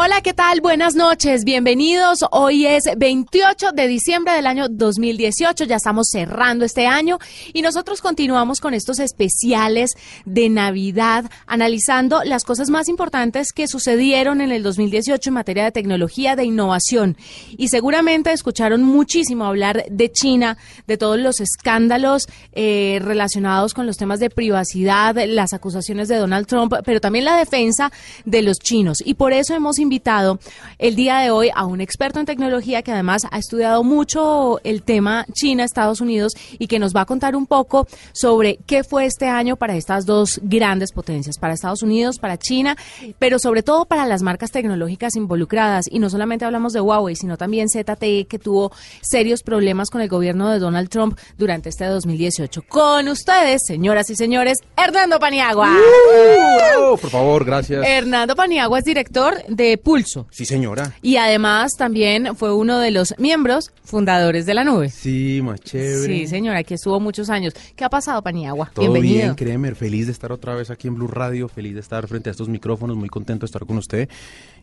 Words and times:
Hola, 0.00 0.20
¿qué 0.20 0.32
tal? 0.32 0.60
Buenas 0.60 0.94
noches, 0.94 1.42
bienvenidos. 1.42 2.20
Hoy 2.30 2.66
es 2.66 2.84
28 2.96 3.72
de 3.72 3.88
diciembre 3.88 4.32
del 4.32 4.46
año 4.46 4.68
2018, 4.68 5.64
ya 5.64 5.74
estamos 5.74 6.10
cerrando 6.12 6.64
este 6.64 6.86
año 6.86 7.18
y 7.52 7.62
nosotros 7.62 8.00
continuamos 8.00 8.60
con 8.60 8.74
estos 8.74 9.00
especiales 9.00 9.96
de 10.24 10.50
Navidad, 10.50 11.28
analizando 11.48 12.22
las 12.22 12.44
cosas 12.44 12.70
más 12.70 12.88
importantes 12.88 13.52
que 13.52 13.66
sucedieron 13.66 14.40
en 14.40 14.52
el 14.52 14.62
2018 14.62 15.30
en 15.30 15.34
materia 15.34 15.64
de 15.64 15.72
tecnología, 15.72 16.36
de 16.36 16.44
innovación. 16.44 17.16
Y 17.56 17.66
seguramente 17.66 18.30
escucharon 18.30 18.84
muchísimo 18.84 19.46
hablar 19.46 19.84
de 19.90 20.12
China, 20.12 20.58
de 20.86 20.96
todos 20.96 21.18
los 21.18 21.40
escándalos 21.40 22.28
eh, 22.52 23.00
relacionados 23.02 23.74
con 23.74 23.84
los 23.84 23.96
temas 23.96 24.20
de 24.20 24.30
privacidad, 24.30 25.16
las 25.26 25.54
acusaciones 25.54 26.06
de 26.06 26.18
Donald 26.18 26.46
Trump, 26.46 26.72
pero 26.84 27.00
también 27.00 27.24
la 27.24 27.36
defensa 27.36 27.90
de 28.24 28.42
los 28.42 28.60
chinos. 28.60 28.98
Y 29.04 29.14
por 29.14 29.32
eso 29.32 29.56
hemos 29.56 29.80
invitado 29.88 30.38
el 30.78 30.96
día 30.96 31.20
de 31.20 31.30
hoy 31.30 31.50
a 31.54 31.64
un 31.64 31.80
experto 31.80 32.20
en 32.20 32.26
tecnología 32.26 32.82
que 32.82 32.92
además 32.92 33.22
ha 33.30 33.38
estudiado 33.38 33.82
mucho 33.82 34.60
el 34.64 34.82
tema 34.82 35.24
China-Estados 35.32 36.02
Unidos 36.02 36.34
y 36.58 36.66
que 36.66 36.78
nos 36.78 36.94
va 36.94 37.00
a 37.00 37.06
contar 37.06 37.34
un 37.34 37.46
poco 37.46 37.88
sobre 38.12 38.58
qué 38.66 38.84
fue 38.84 39.06
este 39.06 39.28
año 39.28 39.56
para 39.56 39.76
estas 39.76 40.04
dos 40.04 40.40
grandes 40.42 40.92
potencias, 40.92 41.38
para 41.38 41.54
Estados 41.54 41.82
Unidos, 41.82 42.18
para 42.18 42.36
China, 42.36 42.76
pero 43.18 43.38
sobre 43.38 43.62
todo 43.62 43.86
para 43.86 44.04
las 44.04 44.20
marcas 44.20 44.50
tecnológicas 44.50 45.16
involucradas. 45.16 45.86
Y 45.90 46.00
no 46.00 46.10
solamente 46.10 46.44
hablamos 46.44 46.74
de 46.74 46.82
Huawei, 46.82 47.16
sino 47.16 47.38
también 47.38 47.68
ZTE, 47.70 48.26
que 48.26 48.38
tuvo 48.38 48.70
serios 49.00 49.42
problemas 49.42 49.88
con 49.88 50.02
el 50.02 50.08
gobierno 50.08 50.50
de 50.50 50.58
Donald 50.58 50.90
Trump 50.90 51.18
durante 51.38 51.70
este 51.70 51.86
2018. 51.86 52.62
Con 52.68 53.08
ustedes, 53.08 53.62
señoras 53.66 54.10
y 54.10 54.16
señores, 54.16 54.58
Hernando 54.76 55.18
Paniagua. 55.18 55.70
Uh, 55.70 56.67
por 56.98 57.10
favor, 57.10 57.44
gracias. 57.44 57.86
Hernando 57.86 58.34
Paniagua 58.36 58.78
es 58.78 58.84
director 58.84 59.34
de 59.48 59.78
Pulso. 59.78 60.26
Sí, 60.30 60.44
señora. 60.44 60.94
Y 61.02 61.16
además 61.16 61.76
también 61.76 62.36
fue 62.36 62.54
uno 62.54 62.78
de 62.78 62.90
los 62.90 63.14
miembros 63.18 63.72
fundadores 63.84 64.46
de 64.46 64.54
la 64.54 64.64
nube. 64.64 64.90
Sí, 64.90 65.40
más 65.42 65.60
chévere. 65.60 66.06
Sí, 66.06 66.26
señora, 66.26 66.58
aquí 66.58 66.74
estuvo 66.74 67.00
muchos 67.00 67.30
años. 67.30 67.54
¿Qué 67.76 67.84
ha 67.84 67.90
pasado, 67.90 68.22
Paniagua? 68.22 68.70
Todo 68.74 68.82
Bienvenido. 68.92 69.22
bien, 69.22 69.34
Kremer. 69.34 69.74
Feliz 69.76 70.06
de 70.06 70.12
estar 70.12 70.32
otra 70.32 70.54
vez 70.54 70.70
aquí 70.70 70.88
en 70.88 70.94
Blue 70.96 71.08
Radio, 71.08 71.48
feliz 71.48 71.74
de 71.74 71.80
estar 71.80 72.06
frente 72.08 72.30
a 72.30 72.32
estos 72.32 72.48
micrófonos, 72.48 72.96
muy 72.96 73.08
contento 73.08 73.40
de 73.42 73.46
estar 73.46 73.64
con 73.64 73.78
usted 73.78 74.08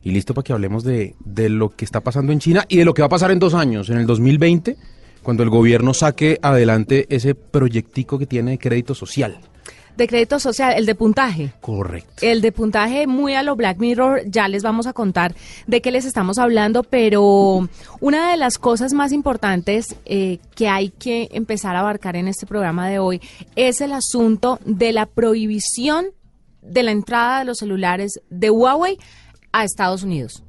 y 0.03 0.11
listo 0.11 0.33
para 0.33 0.43
que 0.43 0.53
hablemos 0.53 0.83
de, 0.83 1.15
de 1.25 1.49
lo 1.49 1.69
que 1.69 1.83
está 1.85 2.01
pasando 2.01 2.31
en 2.31 2.39
China 2.39 2.65
y 2.69 2.77
de 2.77 2.85
lo 2.85 2.93
que 2.93 3.01
va 3.01 3.07
a 3.07 3.09
pasar 3.09 3.31
en 3.31 3.39
dos 3.39 3.53
años, 3.55 3.89
en 3.89 3.97
el 3.97 4.05
2020, 4.05 4.75
cuando 5.23 5.41
el 5.41 5.49
gobierno 5.49 5.93
saque 5.95 6.37
adelante 6.41 7.07
ese 7.09 7.33
proyectico 7.33 8.19
que 8.19 8.27
tiene 8.27 8.51
de 8.51 8.57
crédito 8.59 8.93
social 8.93 9.39
de 9.97 10.07
crédito 10.07 10.39
social, 10.39 10.73
el 10.75 10.85
de 10.85 10.95
puntaje. 10.95 11.53
Correcto. 11.61 12.13
El 12.21 12.41
de 12.41 12.51
puntaje 12.51 13.07
muy 13.07 13.35
a 13.35 13.43
lo 13.43 13.55
Black 13.55 13.77
Mirror, 13.77 14.23
ya 14.25 14.47
les 14.47 14.63
vamos 14.63 14.87
a 14.87 14.93
contar 14.93 15.35
de 15.67 15.81
qué 15.81 15.91
les 15.91 16.05
estamos 16.05 16.37
hablando, 16.37 16.83
pero 16.83 17.67
una 17.99 18.31
de 18.31 18.37
las 18.37 18.57
cosas 18.57 18.93
más 18.93 19.11
importantes 19.11 19.95
eh, 20.05 20.39
que 20.55 20.67
hay 20.67 20.89
que 20.89 21.29
empezar 21.31 21.75
a 21.75 21.79
abarcar 21.79 22.15
en 22.15 22.27
este 22.27 22.45
programa 22.45 22.89
de 22.89 22.99
hoy 22.99 23.21
es 23.55 23.81
el 23.81 23.93
asunto 23.93 24.59
de 24.65 24.93
la 24.93 25.05
prohibición 25.05 26.07
de 26.61 26.83
la 26.83 26.91
entrada 26.91 27.39
de 27.39 27.45
los 27.45 27.59
celulares 27.59 28.19
de 28.29 28.49
Huawei 28.49 28.97
a 29.51 29.63
Estados 29.63 30.03
Unidos. 30.03 30.43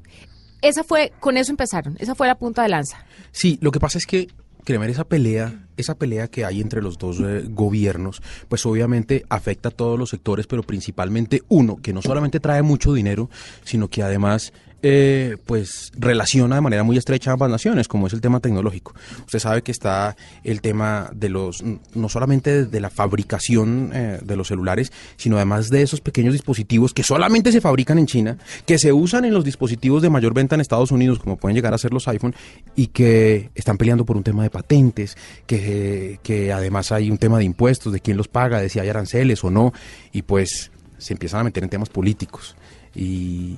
Esa 0.62 0.82
fue, 0.82 1.12
con 1.20 1.36
eso 1.36 1.52
empezaron, 1.52 1.96
esa 2.00 2.14
fue 2.14 2.26
la 2.26 2.38
punta 2.38 2.62
de 2.62 2.70
lanza. 2.70 3.04
Sí, 3.30 3.58
lo 3.60 3.70
que 3.70 3.78
pasa 3.78 3.98
es 3.98 4.06
que 4.06 4.28
Kremer, 4.64 4.90
esa 4.90 5.04
pelea, 5.04 5.65
esa 5.76 5.96
pelea 5.96 6.28
que 6.28 6.44
hay 6.44 6.60
entre 6.60 6.82
los 6.82 6.98
dos 6.98 7.20
eh, 7.20 7.44
gobiernos, 7.48 8.22
pues 8.48 8.64
obviamente 8.66 9.24
afecta 9.28 9.68
a 9.68 9.72
todos 9.72 9.98
los 9.98 10.10
sectores, 10.10 10.46
pero 10.46 10.62
principalmente 10.62 11.42
uno, 11.48 11.76
que 11.76 11.92
no 11.92 12.02
solamente 12.02 12.40
trae 12.40 12.62
mucho 12.62 12.92
dinero, 12.92 13.30
sino 13.64 13.88
que 13.88 14.02
además 14.02 14.52
eh, 14.82 15.36
pues 15.46 15.90
relaciona 15.98 16.56
de 16.56 16.60
manera 16.60 16.82
muy 16.82 16.96
estrecha 16.96 17.32
ambas 17.32 17.50
naciones, 17.50 17.88
como 17.88 18.06
es 18.06 18.12
el 18.12 18.20
tema 18.20 18.40
tecnológico. 18.40 18.94
Usted 19.24 19.38
sabe 19.38 19.62
que 19.62 19.72
está 19.72 20.16
el 20.44 20.60
tema 20.60 21.10
de 21.14 21.28
los, 21.28 21.64
no 21.94 22.08
solamente 22.08 22.66
de 22.66 22.80
la 22.80 22.90
fabricación 22.90 23.90
eh, 23.94 24.18
de 24.22 24.36
los 24.36 24.48
celulares, 24.48 24.92
sino 25.16 25.36
además 25.36 25.70
de 25.70 25.82
esos 25.82 26.00
pequeños 26.00 26.34
dispositivos 26.34 26.92
que 26.92 27.02
solamente 27.02 27.52
se 27.52 27.60
fabrican 27.60 27.98
en 27.98 28.06
China, 28.06 28.38
que 28.66 28.78
se 28.78 28.92
usan 28.92 29.24
en 29.24 29.32
los 29.32 29.44
dispositivos 29.44 30.02
de 30.02 30.10
mayor 30.10 30.34
venta 30.34 30.54
en 30.54 30.60
Estados 30.60 30.90
Unidos, 30.90 31.18
como 31.18 31.36
pueden 31.36 31.54
llegar 31.54 31.74
a 31.74 31.78
ser 31.78 31.92
los 31.92 32.06
iPhone, 32.08 32.34
y 32.74 32.88
que 32.88 33.50
están 33.54 33.78
peleando 33.78 34.04
por 34.04 34.16
un 34.16 34.22
tema 34.22 34.42
de 34.42 34.50
patentes, 34.50 35.16
que, 35.46 36.20
que 36.22 36.52
además 36.52 36.92
hay 36.92 37.10
un 37.10 37.18
tema 37.18 37.38
de 37.38 37.44
impuestos, 37.44 37.92
de 37.92 38.00
quién 38.00 38.16
los 38.16 38.28
paga, 38.28 38.60
de 38.60 38.68
si 38.68 38.78
hay 38.78 38.88
aranceles 38.88 39.42
o 39.42 39.50
no, 39.50 39.72
y 40.12 40.22
pues 40.22 40.70
se 40.98 41.14
empiezan 41.14 41.40
a 41.40 41.44
meter 41.44 41.62
en 41.62 41.70
temas 41.70 41.88
políticos 41.88 42.56
y, 42.96 43.56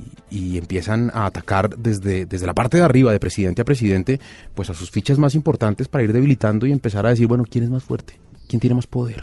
empiezan 0.58 1.10
a 1.14 1.26
atacar 1.26 1.76
desde, 1.78 2.26
desde 2.26 2.46
la 2.46 2.54
parte 2.54 2.78
de 2.78 2.82
arriba, 2.82 3.12
de 3.12 3.20
presidente 3.20 3.62
a 3.62 3.64
presidente, 3.64 4.20
pues 4.54 4.68
a 4.70 4.74
sus 4.74 4.90
fichas 4.90 5.18
más 5.18 5.34
importantes 5.34 5.86
para 5.88 6.02
ir 6.02 6.12
debilitando 6.12 6.66
y 6.66 6.72
empezar 6.72 7.06
a 7.06 7.10
decir, 7.10 7.28
bueno, 7.28 7.44
¿quién 7.48 7.64
es 7.64 7.70
más 7.70 7.84
fuerte? 7.84 8.18
¿Quién 8.48 8.60
tiene 8.60 8.74
más 8.74 8.86
poder? 8.86 9.22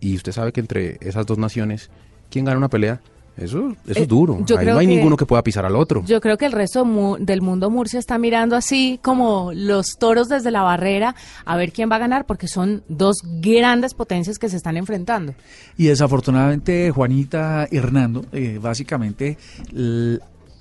Y 0.00 0.14
usted 0.14 0.32
sabe 0.32 0.52
que 0.52 0.60
entre 0.60 0.98
esas 1.00 1.26
dos 1.26 1.38
naciones, 1.38 1.90
¿quién 2.30 2.44
gana 2.44 2.58
una 2.58 2.68
pelea? 2.68 3.00
Eso, 3.36 3.74
eso 3.86 4.00
es 4.00 4.08
duro. 4.08 4.38
Ahí 4.56 4.66
no 4.66 4.78
hay 4.78 4.86
ninguno 4.86 5.16
que 5.16 5.26
pueda 5.26 5.42
pisar 5.42 5.64
al 5.64 5.74
otro. 5.74 6.04
Yo 6.06 6.20
creo 6.20 6.38
que 6.38 6.46
el 6.46 6.52
resto 6.52 6.86
del 7.18 7.42
mundo 7.42 7.70
Murcia 7.70 7.98
está 7.98 8.16
mirando 8.16 8.54
así 8.54 9.00
como 9.02 9.50
los 9.52 9.96
toros 9.98 10.28
desde 10.28 10.50
la 10.50 10.62
barrera 10.62 11.16
a 11.44 11.56
ver 11.56 11.72
quién 11.72 11.90
va 11.90 11.96
a 11.96 11.98
ganar 11.98 12.26
porque 12.26 12.46
son 12.46 12.84
dos 12.88 13.18
grandes 13.40 13.94
potencias 13.94 14.38
que 14.38 14.48
se 14.48 14.56
están 14.56 14.76
enfrentando. 14.76 15.34
Y 15.76 15.86
desafortunadamente, 15.86 16.90
Juanita 16.92 17.66
Hernando, 17.70 18.24
eh, 18.32 18.58
básicamente 18.62 19.36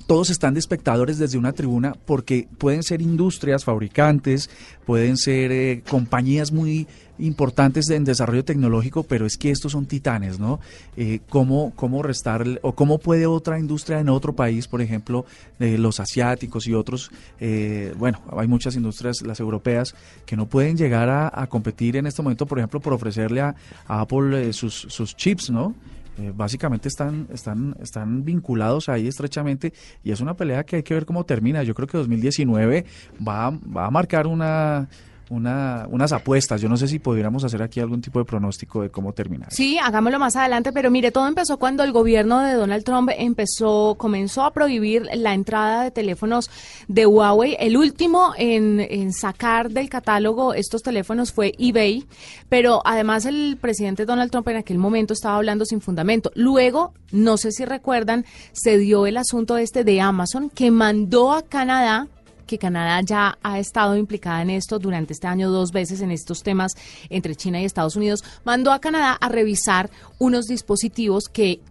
todos 0.07 0.29
están 0.29 0.53
de 0.53 0.59
espectadores 0.59 1.17
desde 1.17 1.37
una 1.37 1.53
tribuna 1.53 1.95
porque 2.05 2.47
pueden 2.57 2.83
ser 2.83 3.01
industrias, 3.01 3.63
fabricantes, 3.63 4.49
pueden 4.85 5.17
ser 5.17 5.51
eh, 5.51 5.83
compañías 5.87 6.51
muy 6.51 6.87
importantes 7.19 7.89
en 7.89 8.03
desarrollo 8.03 8.43
tecnológico, 8.43 9.03
pero 9.03 9.25
es 9.25 9.37
que 9.37 9.51
estos 9.51 9.71
son 9.73 9.85
titanes, 9.85 10.39
¿no? 10.39 10.59
Eh, 10.97 11.19
¿cómo, 11.29 11.71
¿Cómo 11.75 12.01
restar 12.01 12.43
o 12.63 12.73
cómo 12.73 12.97
puede 12.97 13.27
otra 13.27 13.59
industria 13.59 13.99
en 13.99 14.09
otro 14.09 14.33
país, 14.33 14.67
por 14.67 14.81
ejemplo, 14.81 15.25
de 15.59 15.77
los 15.77 15.99
asiáticos 15.99 16.67
y 16.67 16.73
otros, 16.73 17.11
eh, 17.39 17.93
bueno, 17.97 18.19
hay 18.35 18.47
muchas 18.47 18.75
industrias, 18.75 19.21
las 19.21 19.39
europeas, 19.39 19.95
que 20.25 20.35
no 20.35 20.47
pueden 20.47 20.75
llegar 20.75 21.09
a, 21.09 21.47
competir 21.47 21.97
en 21.97 22.07
este 22.07 22.21
momento, 22.23 22.45
por 22.45 22.57
ejemplo, 22.57 22.79
por 22.79 22.93
ofrecerle 22.93 23.41
a, 23.41 23.55
Apple 23.87 24.51
sus, 24.53 24.87
sus 24.89 25.15
chips, 25.15 25.49
¿no? 25.51 25.75
Eh, 26.17 26.31
básicamente 26.35 26.89
están, 26.89 27.27
están, 27.33 27.75
están 27.81 28.23
vinculados 28.23 28.87
ahí 28.87 29.07
estrechamente 29.07 29.73
y 30.03 30.11
es 30.11 30.21
una 30.21 30.35
pelea 30.35 30.63
que 30.63 30.75
hay 30.77 30.83
que 30.83 30.93
ver 30.93 31.05
cómo 31.05 31.25
termina. 31.25 31.63
Yo 31.63 31.73
creo 31.73 31.87
que 31.87 31.97
2019 31.97 32.85
va, 33.27 33.49
va 33.49 33.87
a 33.87 33.91
marcar 33.91 34.27
una 34.27 34.87
una, 35.33 35.87
unas 35.89 36.11
apuestas. 36.11 36.61
Yo 36.61 36.69
no 36.69 36.77
sé 36.77 36.87
si 36.87 36.99
pudiéramos 36.99 37.43
hacer 37.43 37.61
aquí 37.61 37.79
algún 37.79 38.01
tipo 38.01 38.19
de 38.19 38.25
pronóstico 38.25 38.81
de 38.81 38.89
cómo 38.89 39.13
terminar. 39.13 39.49
Sí, 39.51 39.77
hagámoslo 39.77 40.19
más 40.19 40.35
adelante, 40.35 40.71
pero 40.71 40.91
mire, 40.91 41.11
todo 41.11 41.27
empezó 41.27 41.57
cuando 41.57 41.83
el 41.83 41.91
gobierno 41.91 42.39
de 42.41 42.53
Donald 42.53 42.83
Trump 42.83 43.09
empezó, 43.17 43.95
comenzó 43.97 44.43
a 44.43 44.51
prohibir 44.51 45.07
la 45.15 45.33
entrada 45.33 45.83
de 45.83 45.91
teléfonos 45.91 46.49
de 46.87 47.05
Huawei. 47.05 47.57
El 47.59 47.77
último 47.77 48.33
en, 48.37 48.79
en 48.79 49.13
sacar 49.13 49.71
del 49.71 49.89
catálogo 49.89 50.53
estos 50.53 50.81
teléfonos 50.81 51.31
fue 51.31 51.53
eBay, 51.57 52.05
pero 52.49 52.81
además 52.85 53.25
el 53.25 53.57
presidente 53.59 54.05
Donald 54.05 54.31
Trump 54.31 54.47
en 54.49 54.57
aquel 54.57 54.77
momento 54.77 55.13
estaba 55.13 55.37
hablando 55.37 55.65
sin 55.65 55.81
fundamento. 55.81 56.31
Luego, 56.35 56.93
no 57.11 57.37
sé 57.37 57.51
si 57.51 57.65
recuerdan, 57.65 58.25
se 58.51 58.77
dio 58.77 59.07
el 59.07 59.17
asunto 59.17 59.57
este 59.57 59.83
de 59.83 60.01
Amazon 60.01 60.49
que 60.49 60.71
mandó 60.71 61.33
a 61.33 61.41
Canadá 61.41 62.07
que 62.53 62.59
Canadá 62.59 63.01
ya 63.01 63.39
ha 63.41 63.57
estado 63.57 63.97
implicada 63.97 64.43
en 64.43 64.51
esto 64.51 64.77
durante 64.77 65.13
este 65.13 65.25
año 65.25 65.49
dos 65.49 65.71
veces 65.71 66.01
en 66.01 66.11
estos 66.11 66.43
temas 66.43 66.73
entre 67.09 67.35
China 67.35 67.59
y 67.59 67.65
Estados 67.65 67.95
Unidos, 67.95 68.23
mandó 68.43 68.71
a 68.71 68.79
Canadá 68.79 69.17
a 69.19 69.27
revisar 69.27 69.89
unos 70.19 70.45
dispositivos 70.45 71.29
que 71.29 71.61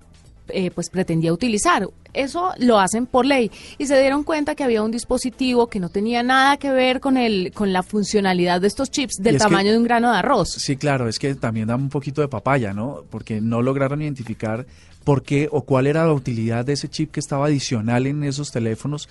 eh, 0.48 0.72
pues 0.72 0.90
pretendía 0.90 1.32
utilizar. 1.32 1.88
Eso 2.12 2.50
lo 2.58 2.80
hacen 2.80 3.06
por 3.06 3.24
ley 3.24 3.50
y 3.78 3.86
se 3.86 3.98
dieron 3.98 4.24
cuenta 4.24 4.56
que 4.56 4.64
había 4.64 4.82
un 4.82 4.90
dispositivo 4.90 5.68
que 5.68 5.78
no 5.78 5.88
tenía 5.88 6.24
nada 6.24 6.56
que 6.56 6.72
ver 6.72 6.98
con 6.98 7.16
el 7.16 7.52
con 7.54 7.72
la 7.72 7.84
funcionalidad 7.84 8.60
de 8.60 8.66
estos 8.66 8.90
chips 8.90 9.14
del 9.20 9.38
tamaño 9.38 9.70
de 9.70 9.78
un 9.78 9.84
grano 9.84 10.10
de 10.10 10.18
arroz. 10.18 10.50
Sí, 10.50 10.76
claro, 10.76 11.08
es 11.08 11.20
que 11.20 11.36
también 11.36 11.68
da 11.68 11.76
un 11.76 11.90
poquito 11.90 12.22
de 12.22 12.28
papaya, 12.28 12.74
¿no? 12.74 13.04
Porque 13.08 13.40
no 13.40 13.62
lograron 13.62 14.02
identificar 14.02 14.66
por 15.04 15.22
qué 15.22 15.48
o 15.50 15.62
cuál 15.62 15.86
era 15.86 16.04
la 16.04 16.12
utilidad 16.12 16.64
de 16.64 16.72
ese 16.74 16.88
chip 16.88 17.12
que 17.12 17.20
estaba 17.20 17.46
adicional 17.46 18.06
en 18.06 18.24
esos 18.24 18.50
teléfonos 18.50 19.08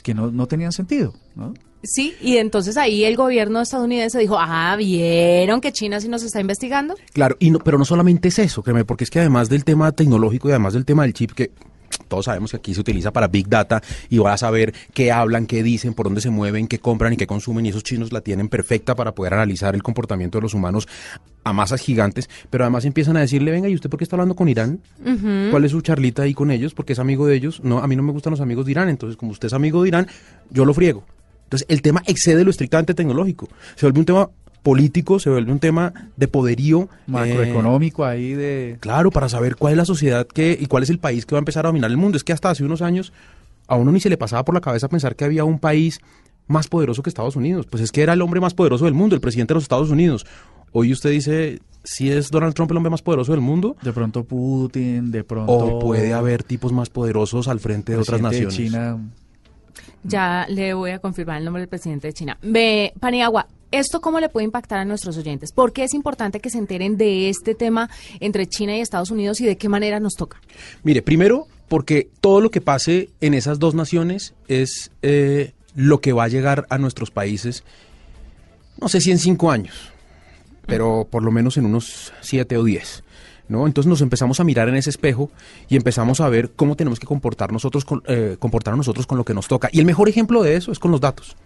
que 0.00 0.14
no, 0.14 0.30
no 0.30 0.46
tenían 0.46 0.72
sentido, 0.72 1.12
¿no? 1.34 1.52
Sí, 1.82 2.14
y 2.20 2.36
entonces 2.36 2.76
ahí 2.76 3.04
el 3.04 3.16
gobierno 3.16 3.60
estadounidense 3.60 4.18
dijo, 4.20 4.36
ah, 4.38 4.76
¿vieron 4.76 5.60
que 5.60 5.72
China 5.72 6.00
sí 6.00 6.08
nos 6.08 6.22
está 6.22 6.40
investigando? 6.40 6.94
Claro, 7.12 7.36
y 7.40 7.50
no, 7.50 7.58
pero 7.58 7.76
no 7.76 7.84
solamente 7.84 8.28
es 8.28 8.38
eso, 8.38 8.62
créeme, 8.62 8.84
porque 8.84 9.02
es 9.02 9.10
que 9.10 9.18
además 9.18 9.48
del 9.48 9.64
tema 9.64 9.90
tecnológico 9.90 10.48
y 10.48 10.52
además 10.52 10.74
del 10.74 10.84
tema 10.84 11.02
del 11.02 11.12
chip, 11.12 11.32
que 11.32 11.50
todos 12.12 12.26
sabemos 12.26 12.50
que 12.50 12.58
aquí 12.58 12.74
se 12.74 12.80
utiliza 12.82 13.10
para 13.10 13.26
Big 13.26 13.48
Data 13.48 13.82
y 14.10 14.18
va 14.18 14.34
a 14.34 14.36
saber 14.36 14.74
qué 14.92 15.10
hablan, 15.10 15.46
qué 15.46 15.62
dicen, 15.62 15.94
por 15.94 16.04
dónde 16.04 16.20
se 16.20 16.28
mueven, 16.28 16.68
qué 16.68 16.78
compran 16.78 17.14
y 17.14 17.16
qué 17.16 17.26
consumen, 17.26 17.64
y 17.64 17.70
esos 17.70 17.84
chinos 17.84 18.12
la 18.12 18.20
tienen 18.20 18.50
perfecta 18.50 18.94
para 18.94 19.14
poder 19.14 19.32
analizar 19.32 19.74
el 19.74 19.82
comportamiento 19.82 20.36
de 20.36 20.42
los 20.42 20.52
humanos 20.52 20.86
a 21.42 21.54
masas 21.54 21.80
gigantes, 21.80 22.28
pero 22.50 22.64
además 22.64 22.84
empiezan 22.84 23.16
a 23.16 23.20
decirle, 23.20 23.50
venga, 23.50 23.66
¿y 23.70 23.74
usted 23.74 23.88
por 23.88 23.96
qué 23.96 24.04
está 24.04 24.16
hablando 24.16 24.36
con 24.36 24.50
Irán? 24.50 24.80
¿Cuál 25.50 25.64
es 25.64 25.70
su 25.70 25.80
charlita 25.80 26.24
ahí 26.24 26.34
con 26.34 26.50
ellos? 26.50 26.74
Porque 26.74 26.92
es 26.92 26.98
amigo 26.98 27.26
de 27.26 27.34
ellos. 27.34 27.62
No, 27.64 27.78
a 27.78 27.86
mí 27.86 27.96
no 27.96 28.02
me 28.02 28.12
gustan 28.12 28.32
los 28.32 28.42
amigos 28.42 28.66
de 28.66 28.72
Irán, 28.72 28.90
entonces 28.90 29.16
como 29.16 29.32
usted 29.32 29.46
es 29.46 29.54
amigo 29.54 29.80
de 29.80 29.88
Irán, 29.88 30.06
yo 30.50 30.66
lo 30.66 30.74
friego. 30.74 31.06
Entonces, 31.44 31.66
el 31.70 31.80
tema 31.80 32.02
excede 32.06 32.44
lo 32.44 32.50
estrictamente 32.50 32.92
tecnológico. 32.92 33.48
Se 33.74 33.86
vuelve 33.86 34.00
un 34.00 34.04
tema 34.04 34.28
político, 34.62 35.18
se 35.18 35.30
vuelve 35.30 35.52
un 35.52 35.58
tema 35.58 35.92
de 36.16 36.28
poderío. 36.28 36.88
Macroeconómico 37.06 38.04
ahí 38.04 38.34
de... 38.34 38.76
Claro, 38.80 39.10
para 39.10 39.28
saber 39.28 39.56
cuál 39.56 39.72
es 39.72 39.76
la 39.76 39.84
sociedad 39.84 40.26
que 40.26 40.56
y 40.58 40.66
cuál 40.66 40.82
es 40.82 40.90
el 40.90 40.98
país 40.98 41.26
que 41.26 41.34
va 41.34 41.38
a 41.38 41.40
empezar 41.40 41.66
a 41.66 41.68
dominar 41.68 41.90
el 41.90 41.96
mundo. 41.96 42.16
Es 42.16 42.24
que 42.24 42.32
hasta 42.32 42.50
hace 42.50 42.64
unos 42.64 42.82
años 42.82 43.12
a 43.66 43.76
uno 43.76 43.92
ni 43.92 44.00
se 44.00 44.08
le 44.08 44.16
pasaba 44.16 44.44
por 44.44 44.54
la 44.54 44.60
cabeza 44.60 44.88
pensar 44.88 45.16
que 45.16 45.24
había 45.24 45.44
un 45.44 45.58
país 45.58 46.00
más 46.46 46.68
poderoso 46.68 47.02
que 47.02 47.10
Estados 47.10 47.36
Unidos. 47.36 47.66
Pues 47.66 47.82
es 47.82 47.92
que 47.92 48.02
era 48.02 48.12
el 48.12 48.22
hombre 48.22 48.40
más 48.40 48.54
poderoso 48.54 48.84
del 48.84 48.94
mundo, 48.94 49.14
el 49.14 49.20
presidente 49.20 49.52
de 49.52 49.56
los 49.56 49.64
Estados 49.64 49.90
Unidos. 49.90 50.26
Hoy 50.72 50.92
usted 50.92 51.10
dice, 51.10 51.60
si 51.84 52.10
es 52.10 52.30
Donald 52.30 52.54
Trump 52.54 52.70
el 52.70 52.76
hombre 52.76 52.90
más 52.90 53.02
poderoso 53.02 53.32
del 53.32 53.40
mundo. 53.40 53.76
De 53.82 53.92
pronto 53.92 54.24
Putin, 54.24 55.10
de 55.10 55.24
pronto... 55.24 55.52
O 55.52 55.78
puede 55.78 56.14
haber 56.14 56.42
tipos 56.42 56.72
más 56.72 56.88
poderosos 56.88 57.48
al 57.48 57.60
frente 57.60 57.92
de 57.92 57.98
otras 57.98 58.20
naciones. 58.20 58.54
China, 58.54 58.98
ya 60.04 60.46
le 60.48 60.74
voy 60.74 60.92
a 60.92 60.98
confirmar 60.98 61.38
el 61.38 61.44
nombre 61.44 61.60
del 61.60 61.68
presidente 61.68 62.08
de 62.08 62.12
China. 62.12 62.38
Ve, 62.42 62.92
Paniagua, 62.98 63.46
¿esto 63.72 64.00
cómo 64.00 64.20
le 64.20 64.28
puede 64.28 64.44
impactar 64.44 64.78
a 64.78 64.84
nuestros 64.84 65.16
oyentes? 65.16 65.52
¿Por 65.52 65.72
qué 65.72 65.84
es 65.84 65.94
importante 65.94 66.40
que 66.40 66.50
se 66.50 66.58
enteren 66.58 66.96
de 66.96 67.28
este 67.28 67.54
tema 67.54 67.90
entre 68.20 68.46
China 68.46 68.76
y 68.76 68.80
Estados 68.80 69.10
Unidos 69.10 69.40
y 69.40 69.46
de 69.46 69.56
qué 69.56 69.68
manera 69.68 69.98
nos 69.98 70.14
toca? 70.14 70.40
Mire, 70.84 71.02
primero, 71.02 71.48
porque 71.68 72.08
todo 72.20 72.40
lo 72.40 72.50
que 72.50 72.60
pase 72.60 73.10
en 73.20 73.34
esas 73.34 73.58
dos 73.58 73.74
naciones 73.74 74.34
es 74.46 74.90
eh, 75.02 75.52
lo 75.74 76.00
que 76.00 76.12
va 76.12 76.24
a 76.24 76.28
llegar 76.28 76.66
a 76.68 76.78
nuestros 76.78 77.10
países, 77.10 77.64
no 78.80 78.88
sé 78.88 79.00
si 79.00 79.10
en 79.10 79.18
cinco 79.18 79.50
años, 79.50 79.90
pero 80.66 81.06
por 81.10 81.22
lo 81.22 81.30
menos 81.30 81.56
en 81.56 81.66
unos 81.66 82.12
siete 82.20 82.56
o 82.56 82.64
diez. 82.64 83.02
¿no? 83.48 83.66
Entonces 83.66 83.88
nos 83.88 84.00
empezamos 84.00 84.40
a 84.40 84.44
mirar 84.44 84.68
en 84.68 84.76
ese 84.76 84.90
espejo 84.90 85.30
y 85.68 85.76
empezamos 85.76 86.20
a 86.20 86.28
ver 86.28 86.52
cómo 86.52 86.76
tenemos 86.76 86.98
que 86.98 87.06
comportar 87.06 87.52
nosotros 87.52 87.84
con, 87.84 88.02
eh, 88.06 88.36
comportar 88.38 88.76
nosotros 88.76 89.06
con 89.06 89.18
lo 89.18 89.24
que 89.24 89.34
nos 89.34 89.48
toca. 89.48 89.68
Y 89.72 89.80
el 89.80 89.84
mejor 89.84 90.08
ejemplo 90.08 90.42
de 90.42 90.56
eso 90.56 90.72
es 90.72 90.78
con 90.78 90.90
los 90.90 91.00
datos. 91.00 91.36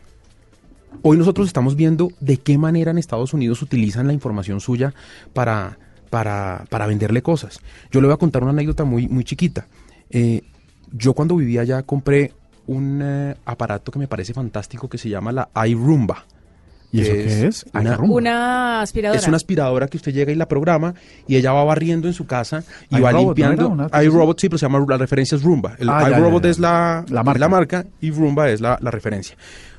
Hoy 1.02 1.16
nosotros 1.16 1.46
estamos 1.46 1.76
viendo 1.76 2.10
de 2.20 2.38
qué 2.38 2.58
manera 2.58 2.90
en 2.90 2.98
Estados 2.98 3.32
Unidos 3.34 3.62
utilizan 3.62 4.06
la 4.06 4.12
información 4.12 4.60
suya 4.60 4.92
para, 5.32 5.78
para, 6.10 6.64
para 6.68 6.86
venderle 6.86 7.22
cosas. 7.22 7.60
Yo 7.90 8.00
le 8.00 8.06
voy 8.08 8.14
a 8.14 8.18
contar 8.18 8.42
una 8.42 8.52
anécdota 8.52 8.84
muy, 8.84 9.08
muy 9.08 9.24
chiquita. 9.24 9.66
Eh, 10.10 10.42
yo 10.92 11.14
cuando 11.14 11.36
vivía 11.36 11.60
allá 11.62 11.82
compré 11.82 12.32
un 12.66 13.00
eh, 13.02 13.34
aparato 13.44 13.92
que 13.92 13.98
me 13.98 14.08
parece 14.08 14.34
fantástico 14.34 14.88
que 14.88 14.98
se 14.98 15.08
llama 15.08 15.32
la 15.32 15.48
iRoomba. 15.66 16.24
¿Y 16.92 17.00
eso 17.02 17.12
qué 17.12 17.46
es? 17.48 17.66
Una, 17.74 17.98
Una 17.98 18.80
aspiradora. 18.80 19.20
es 19.20 19.26
una 19.26 19.36
aspiradora 19.36 19.88
que 19.88 19.96
usted 19.98 20.12
llega 20.14 20.32
y 20.32 20.36
la 20.36 20.46
programa 20.48 20.94
y 21.26 21.36
ella 21.36 21.52
va 21.52 21.62
barriendo 21.64 22.06
en 22.08 22.14
su 22.14 22.26
casa 22.26 22.62
y 22.90 23.00
va 23.00 23.12
¿no 23.12 23.18
limpiando. 23.18 23.68
cosa 23.76 24.02
iRobot, 24.04 24.40
sí, 24.40 24.48
pero 24.48 24.56
se 24.58 24.66
llama, 24.66 24.84
la 24.88 24.96
referencia 24.96 25.36
es 25.36 25.42
Roomba. 25.42 25.74
El 25.78 25.90
Ah, 25.90 26.08
iRobot 26.10 26.44
es 26.46 26.58
la, 26.58 27.04
La 27.08 27.20
es 27.20 27.26
marca. 27.26 27.38
la 27.40 27.48
marca 27.48 27.86
y 28.00 28.10
Roomba 28.12 28.48
es 28.50 28.60
la, 28.60 28.78
la 28.80 28.90
referencia. 28.90 29.36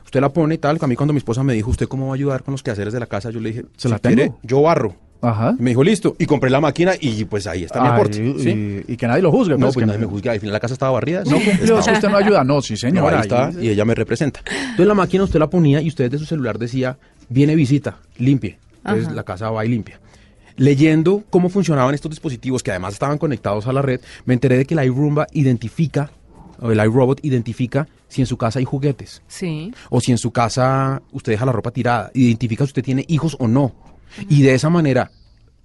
Usted 0.07 0.21
la 0.21 0.29
pone 0.29 0.55
y 0.55 0.57
tal. 0.57 0.77
A 0.81 0.87
mí 0.87 0.95
cuando 0.95 1.11
mi 1.13 1.17
esposa 1.17 1.43
me 1.43 1.53
dijo, 1.53 1.69
¿usted 1.69 1.87
cómo 1.87 2.07
va 2.07 2.13
a 2.13 2.15
ayudar 2.15 2.41
con 2.43 2.53
los 2.53 2.63
quehaceres 2.63 2.93
de 2.93 2.99
la 3.01 3.05
casa? 3.07 3.29
Yo 3.29 3.39
le 3.41 3.49
dije, 3.49 3.61
¿Se 3.75 3.87
si 3.87 3.89
la 3.89 3.99
tengo? 3.99 4.15
quiere, 4.15 4.31
yo 4.41 4.61
barro. 4.61 4.95
Ajá. 5.21 5.55
Y 5.59 5.61
me 5.63 5.71
dijo, 5.71 5.83
listo. 5.83 6.15
Y 6.17 6.25
compré 6.27 6.49
la 6.49 6.61
máquina 6.61 6.93
y 6.99 7.25
pues 7.25 7.45
ahí 7.47 7.63
está 7.65 7.81
mi 7.81 7.87
aporte. 7.89 8.23
y, 8.23 8.39
¿sí? 8.39 8.83
y 8.87 8.95
que 8.97 9.05
nadie 9.07 9.21
lo 9.21 9.31
juzgue. 9.31 9.55
No, 9.55 9.65
pues, 9.65 9.73
pues 9.73 9.83
que 9.83 9.87
nadie 9.87 9.99
me 9.99 10.05
juzga. 10.05 10.31
Al 10.31 10.39
final 10.39 10.53
la 10.53 10.59
casa 10.59 10.73
estaba 10.75 10.91
barrida. 10.93 11.23
No 11.25 11.37
si 11.39 11.49
estaba- 11.49 11.79
usted 11.79 12.09
no 12.09 12.17
ayuda. 12.17 12.43
No, 12.43 12.61
sí, 12.61 12.73
no, 12.73 12.77
señor. 12.77 13.13
ahí 13.13 13.21
está, 13.21 13.51
y 13.59 13.69
ella 13.69 13.83
me 13.83 13.95
representa. 13.95 14.39
Entonces 14.47 14.87
la 14.87 14.93
máquina 14.93 15.23
usted 15.25 15.39
la 15.39 15.49
ponía 15.49 15.81
y 15.81 15.87
usted 15.89 16.05
desde 16.09 16.19
su 16.19 16.25
celular 16.25 16.57
decía, 16.57 16.97
viene 17.29 17.55
visita, 17.55 17.97
limpie. 18.17 18.59
Entonces 18.77 19.07
Ajá. 19.07 19.15
la 19.15 19.23
casa 19.23 19.49
va 19.49 19.65
y 19.65 19.69
limpia. 19.69 19.99
Leyendo 20.55 21.23
cómo 21.29 21.49
funcionaban 21.49 21.93
estos 21.93 22.09
dispositivos 22.09 22.63
que 22.63 22.71
además 22.71 22.93
estaban 22.93 23.17
conectados 23.17 23.67
a 23.67 23.73
la 23.73 23.81
red, 23.81 24.01
me 24.25 24.33
enteré 24.33 24.57
de 24.57 24.65
que 24.65 24.73
el 24.73 24.83
iRoomba 24.85 25.27
identifica, 25.33 26.09
o 26.59 26.71
el 26.71 26.79
iRobot 26.79 27.23
identifica 27.23 27.87
si 28.07 28.21
en 28.21 28.27
su 28.27 28.37
casa 28.37 28.59
hay 28.59 28.65
juguetes, 28.65 29.21
Sí. 29.27 29.73
o 29.89 29.99
si 30.01 30.11
en 30.11 30.17
su 30.17 30.31
casa 30.31 31.01
usted 31.11 31.33
deja 31.33 31.45
la 31.45 31.51
ropa 31.51 31.71
tirada, 31.71 32.11
identifica 32.13 32.63
si 32.65 32.69
usted 32.69 32.83
tiene 32.83 33.05
hijos 33.07 33.35
o 33.39 33.47
no. 33.47 33.73
Y 34.29 34.41
de 34.41 34.53
esa 34.55 34.69
manera 34.69 35.11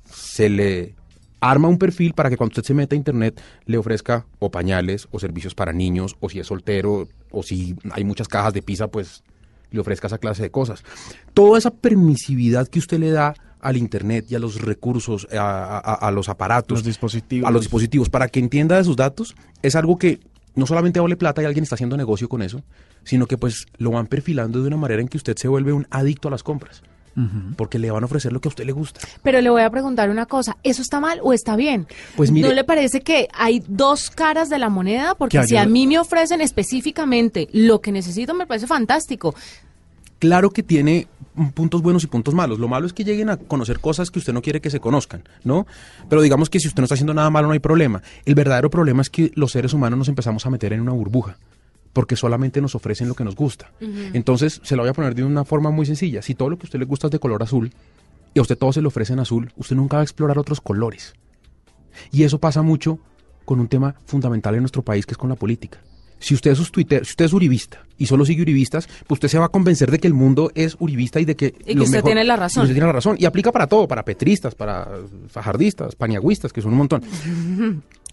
se 0.05 0.49
le 0.49 0.95
arma 1.41 1.69
un 1.69 1.79
perfil 1.79 2.13
para 2.15 2.31
que 2.31 2.37
cuando 2.37 2.51
usted 2.53 2.63
se 2.65 2.75
meta 2.75 2.95
a 2.95 2.99
internet 2.99 3.41
le 3.67 3.79
ofrezca 3.79 4.27
o 4.39 4.51
pañales 4.51 5.09
o 5.11 5.19
servicios 5.19 5.55
para 5.55 5.73
niños 5.73 6.17
o 6.21 6.29
si 6.29 6.39
es 6.39 6.47
soltero 6.47 7.09
o 7.31 7.43
si 7.43 7.75
hay 7.93 8.05
muchas 8.05 8.29
cajas 8.29 8.53
de 8.55 8.63
pizza 8.63 8.89
pues 8.89 9.23
le 9.71 9.81
ofrezca 9.81 10.07
esa 10.07 10.19
clase 10.19 10.43
de 10.43 10.51
cosas. 10.51 10.85
Toda 11.35 11.59
esa 11.59 11.71
permisividad 11.71 12.69
que 12.69 12.79
usted 12.79 12.99
le 13.01 13.11
da 13.11 13.35
al 13.61 13.77
internet 13.77 14.27
y 14.29 14.35
a 14.35 14.39
los 14.39 14.61
recursos, 14.61 15.27
a, 15.33 15.79
a- 15.79 15.95
a 15.95 16.11
los 16.11 16.29
aparatos, 16.29 16.79
Los 16.79 16.85
dispositivos. 16.85 17.49
a 17.49 17.53
los 17.53 17.63
dispositivos 17.63 18.11
para 18.11 18.29
que 18.29 18.41
entienda 18.41 18.77
de 18.77 18.85
sus 18.85 18.97
datos 18.97 19.35
es 19.63 19.75
algo 19.77 19.97
que 19.99 20.21
no 20.55 20.67
solamente 20.67 21.01
vale 21.01 21.17
plata 21.17 21.43
y 21.43 21.45
alguien 21.47 21.63
está 21.65 21.75
haciendo 21.77 21.97
negocio 21.97 22.29
con 22.29 22.43
eso, 22.43 22.63
sino 23.05 23.27
que 23.27 23.39
pues 23.39 23.67
lo 23.79 23.91
van 23.93 24.07
perfilando 24.07 24.61
de 24.61 24.69
una 24.69 24.77
manera 24.77 25.01
en 25.03 25.09
que 25.09 25.17
usted 25.17 25.37
se 25.37 25.49
vuelve 25.49 25.73
un 25.73 25.87
adicto 25.91 26.29
a 26.29 26.31
las 26.31 26.43
compras. 26.43 26.83
Porque 27.59 27.79
le 27.79 27.91
van 27.91 28.03
a 28.03 28.07
ofrecer 28.07 28.33
lo 28.33 28.41
que 28.41 28.49
a 28.49 28.51
usted 28.51 28.65
le 28.65 28.73
gusta. 28.73 29.01
Pero 29.23 29.43
le 29.43 29.51
voy 29.51 29.61
a 29.61 29.69
preguntar 29.69 30.09
una 30.09 30.25
cosa, 30.25 30.57
¿eso 30.63 30.81
está 30.81 30.99
mal 30.99 31.21
o 31.23 31.35
está 31.35 31.57
bien? 31.57 31.87
Pues 32.17 32.31
mire- 32.31 32.49
¿No 32.49 32.55
le 32.55 32.65
parece 32.65 33.03
que 33.03 33.29
hay 33.35 33.63
dos 33.69 34.09
caras 34.09 34.49
de 34.49 34.59
la 34.59 34.71
moneda? 34.71 35.15
Porque 35.15 35.39
Que 35.41 35.47
si 35.47 35.57
a 35.59 35.67
mí 35.67 35.87
me 35.87 35.99
ofrecen 35.99 36.41
específicamente 36.41 37.49
lo 37.53 37.83
que 37.83 37.93
necesito, 37.93 38.33
me 38.33 38.47
parece 38.47 38.67
fantástico. 38.67 39.35
Claro 40.23 40.51
que 40.51 40.63
tiene 40.63 41.09
puntos 41.53 41.83
buenos 41.83 42.05
y 42.05 42.07
puntos 42.07 42.33
malos. 42.33 42.61
Lo 42.61 42.69
malo 42.69 42.87
es 42.87 42.93
que 42.93 43.03
lleguen 43.03 43.29
a 43.29 43.39
conocer 43.39 43.81
cosas 43.81 44.13
que 44.13 44.21
usted 44.21 44.33
no 44.33 44.41
quiere 44.41 44.61
que 44.61 44.71
se 44.71 44.79
conozcan, 44.79 45.25
¿no? 45.43 45.67
Pero 46.09 46.23
digamos 46.23 46.49
que 46.49 46.61
si 46.61 46.69
usted 46.69 46.81
no 46.81 46.85
está 46.85 46.95
haciendo 46.95 47.13
nada 47.13 47.29
malo 47.29 47.49
no 47.49 47.55
hay 47.55 47.59
problema. 47.59 48.05
El 48.25 48.37
verdadero 48.37 48.71
problema 48.71 49.03
es 49.03 49.11
que 49.11 49.33
los 49.35 49.51
seres 49.51 49.73
humanos 49.73 49.99
nos 49.99 50.09
empezamos 50.09 50.47
a 50.47 50.51
meter 50.51 50.75
en 50.75 50.81
una 50.81 50.93
burbuja 50.93 51.39
porque 51.93 52.15
solamente 52.15 52.61
nos 52.61 52.77
ofrecen 52.77 53.09
lo 53.09 53.17
que 53.17 53.25
nos 53.25 53.35
gusta. 53.35 53.73
Entonces, 54.13 54.61
se 54.63 54.77
lo 54.77 54.85
voy 54.85 54.91
a 54.91 54.95
poner 54.95 55.17
de 55.17 55.25
una 55.25 55.45
forma 55.45 55.73
muy 55.73 55.87
sencilla. 55.87 56.23
Si 56.23 56.37
todo 56.37 56.51
lo 56.51 56.57
que 56.57 56.67
a 56.67 56.69
usted 56.69 56.79
le 56.79 56.85
gusta 56.85 57.09
es 57.09 57.11
de 57.11 57.19
color 57.19 57.43
azul 57.43 57.73
y 58.33 58.39
a 58.39 58.43
usted 58.43 58.57
todo 58.57 58.73
se 58.73 58.81
le 58.81 58.87
ofrece 58.87 59.15
en 59.15 59.19
azul, 59.19 59.51
usted 59.57 59.75
nunca 59.75 59.97
va 59.97 60.03
a 60.03 60.05
explorar 60.05 60.39
otros 60.39 60.61
colores. 60.61 61.15
Y 62.13 62.23
eso 62.23 62.39
pasa 62.39 62.63
mucho 62.63 63.01
con 63.45 63.59
un 63.59 63.67
tema 63.67 63.97
fundamental 64.07 64.55
en 64.55 64.61
nuestro 64.61 64.83
país, 64.83 65.05
que 65.05 65.15
es 65.15 65.19
con 65.19 65.31
la 65.31 65.35
política. 65.37 65.81
Si 66.23 66.35
usted 66.35 66.53
es 66.53 66.71
Twitter, 66.71 67.05
si 67.05 67.11
usted 67.11 67.25
es 67.25 67.33
uribista 67.33 67.85
y 67.99 68.07
solo 68.07 68.25
sigue 68.25 68.43
uribistas, 68.43 68.89
pues 69.07 69.17
usted 69.17 69.29
se 69.29 69.39
va 69.39 69.47
a 69.47 69.49
convencer 69.49 69.91
de 69.91 69.99
que 69.99 70.07
el 70.07 70.15
mundo 70.15 70.53
es 70.55 70.77
uribista 70.79 71.19
y 71.21 71.25
de 71.25 71.35
que 71.35 71.47
Y 71.47 71.65
que 71.65 71.75
lo 71.75 71.83
usted 71.85 72.03
tiene 72.05 72.23
la 72.23 72.37
razón. 72.37 72.63
y 72.63 72.65
usted 72.67 72.75
tiene 72.75 72.87
la 72.87 72.93
razón 72.93 73.17
y 73.19 73.25
aplica 73.25 73.51
para 73.51 73.67
todo, 73.67 73.89
para 73.89 74.05
petristas, 74.05 74.55
para 74.55 74.89
fajardistas, 75.29 75.97
paniagüistas, 75.97 76.53
que 76.53 76.63
son 76.63 76.73
un 76.73 76.79
montón. 76.79 77.03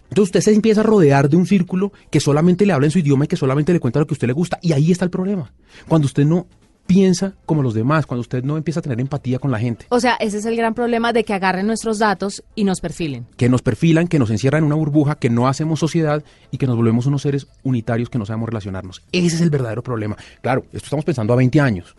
Entonces 0.09 0.23
usted 0.29 0.41
se 0.41 0.53
empieza 0.53 0.81
a 0.81 0.83
rodear 0.83 1.29
de 1.29 1.37
un 1.37 1.45
círculo 1.45 1.93
que 2.09 2.19
solamente 2.19 2.65
le 2.65 2.73
habla 2.73 2.87
en 2.87 2.91
su 2.91 2.97
idioma 2.99 3.25
y 3.25 3.27
que 3.27 3.35
solamente 3.37 3.71
le 3.73 3.79
cuenta 3.79 3.99
lo 3.99 4.07
que 4.07 4.13
a 4.13 4.15
usted 4.15 4.27
le 4.27 4.33
gusta. 4.33 4.57
Y 4.61 4.73
ahí 4.73 4.91
está 4.91 5.05
el 5.05 5.11
problema. 5.11 5.51
Cuando 5.87 6.07
usted 6.07 6.25
no 6.25 6.47
piensa 6.89 7.33
como 7.45 7.61
los 7.61 7.75
demás, 7.75 8.07
cuando 8.07 8.21
usted 8.21 8.43
no 8.43 8.57
empieza 8.57 8.79
a 8.79 8.83
tener 8.83 8.99
empatía 8.99 9.37
con 9.37 9.51
la 9.51 9.59
gente, 9.59 9.85
O 9.89 9.99
sea, 9.99 10.15
ese 10.15 10.39
es 10.39 10.45
el 10.45 10.55
gran 10.55 10.73
problema 10.73 11.13
de 11.13 11.23
que 11.23 11.33
agarren 11.35 11.67
nuestros 11.67 11.99
datos 11.99 12.43
y 12.55 12.63
nos 12.63 12.81
perfilen. 12.81 13.27
que 13.37 13.47
nos 13.47 13.61
perfilan, 13.61 14.07
que 14.07 14.17
nos 14.17 14.31
encierran 14.31 14.63
en 14.63 14.65
una 14.65 14.75
burbuja, 14.75 15.13
que 15.13 15.29
no 15.29 15.47
hacemos 15.47 15.79
sociedad 15.79 16.23
y 16.49 16.57
que 16.57 16.65
nos 16.65 16.75
volvemos 16.75 17.05
unos 17.05 17.21
seres 17.21 17.45
unitarios 17.61 18.09
que 18.09 18.17
no 18.17 18.25
sabemos 18.25 18.49
relacionarnos. 18.49 19.03
Ese 19.11 19.35
es 19.35 19.41
el 19.41 19.51
verdadero 19.51 19.83
problema. 19.83 20.17
Claro, 20.41 20.63
esto 20.73 20.85
estamos 20.85 21.05
pensando 21.05 21.31
a 21.31 21.35
20 21.35 21.61
años, 21.61 21.95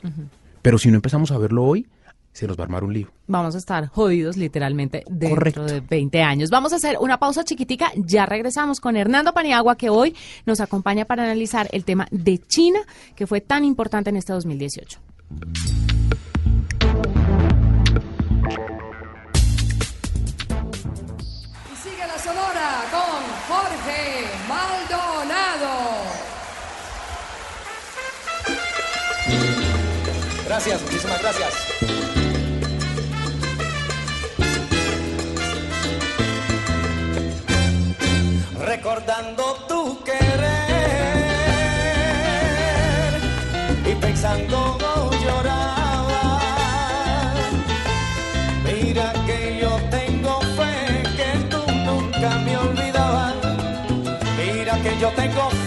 pero 0.60 0.76
si 0.76 0.88
no 0.90 0.96
empezamos 0.96 1.30
a 1.30 1.38
verlo 1.38 1.62
hoy, 1.62 1.86
se 2.32 2.46
nos 2.46 2.56
va 2.56 2.62
a 2.62 2.64
armar 2.66 2.84
un 2.84 2.92
lío. 2.92 3.08
Vamos 3.26 3.54
a 3.54 3.58
estar 3.58 3.86
jodidos 3.88 4.36
literalmente 4.36 5.04
dentro 5.08 5.36
Correcto. 5.36 5.64
de 5.64 5.80
20 5.80 6.22
años. 6.22 6.50
Vamos 6.50 6.72
a 6.72 6.76
hacer 6.76 6.96
una 7.00 7.18
pausa 7.18 7.44
chiquitica, 7.44 7.90
ya 7.96 8.26
regresamos 8.26 8.80
con 8.80 8.96
Hernando 8.96 9.32
Paniagua 9.32 9.76
que 9.76 9.90
hoy 9.90 10.14
nos 10.46 10.60
acompaña 10.60 11.04
para 11.04 11.24
analizar 11.24 11.68
el 11.72 11.84
tema 11.84 12.06
de 12.10 12.38
China 12.38 12.80
que 13.16 13.26
fue 13.26 13.40
tan 13.40 13.64
importante 13.64 14.10
en 14.10 14.16
este 14.16 14.32
2018. 14.32 15.00
Y 21.72 21.76
sigue 21.76 22.06
la 22.06 22.18
sonora 22.18 22.84
con 22.90 23.22
Jorge 23.48 24.24
Maldonado. 24.48 25.70
Gracias, 30.46 30.82
muchísimas 30.82 31.22
gracias. 31.22 31.89
Recordando 39.10 39.44
tu 39.66 39.98
querer 40.04 40.20
y 43.84 43.94
pensando 43.96 44.78
lloraba. 45.24 46.38
Mira 48.64 49.12
que 49.26 49.58
yo 49.60 49.80
tengo 49.90 50.40
fe 50.56 51.02
que 51.16 51.30
tú 51.50 51.60
nunca 51.86 52.30
me 52.44 52.56
olvidabas. 52.56 53.34
Mira 54.38 54.74
que 54.80 54.96
yo 55.00 55.08
tengo 55.08 55.50
fe 55.50 55.59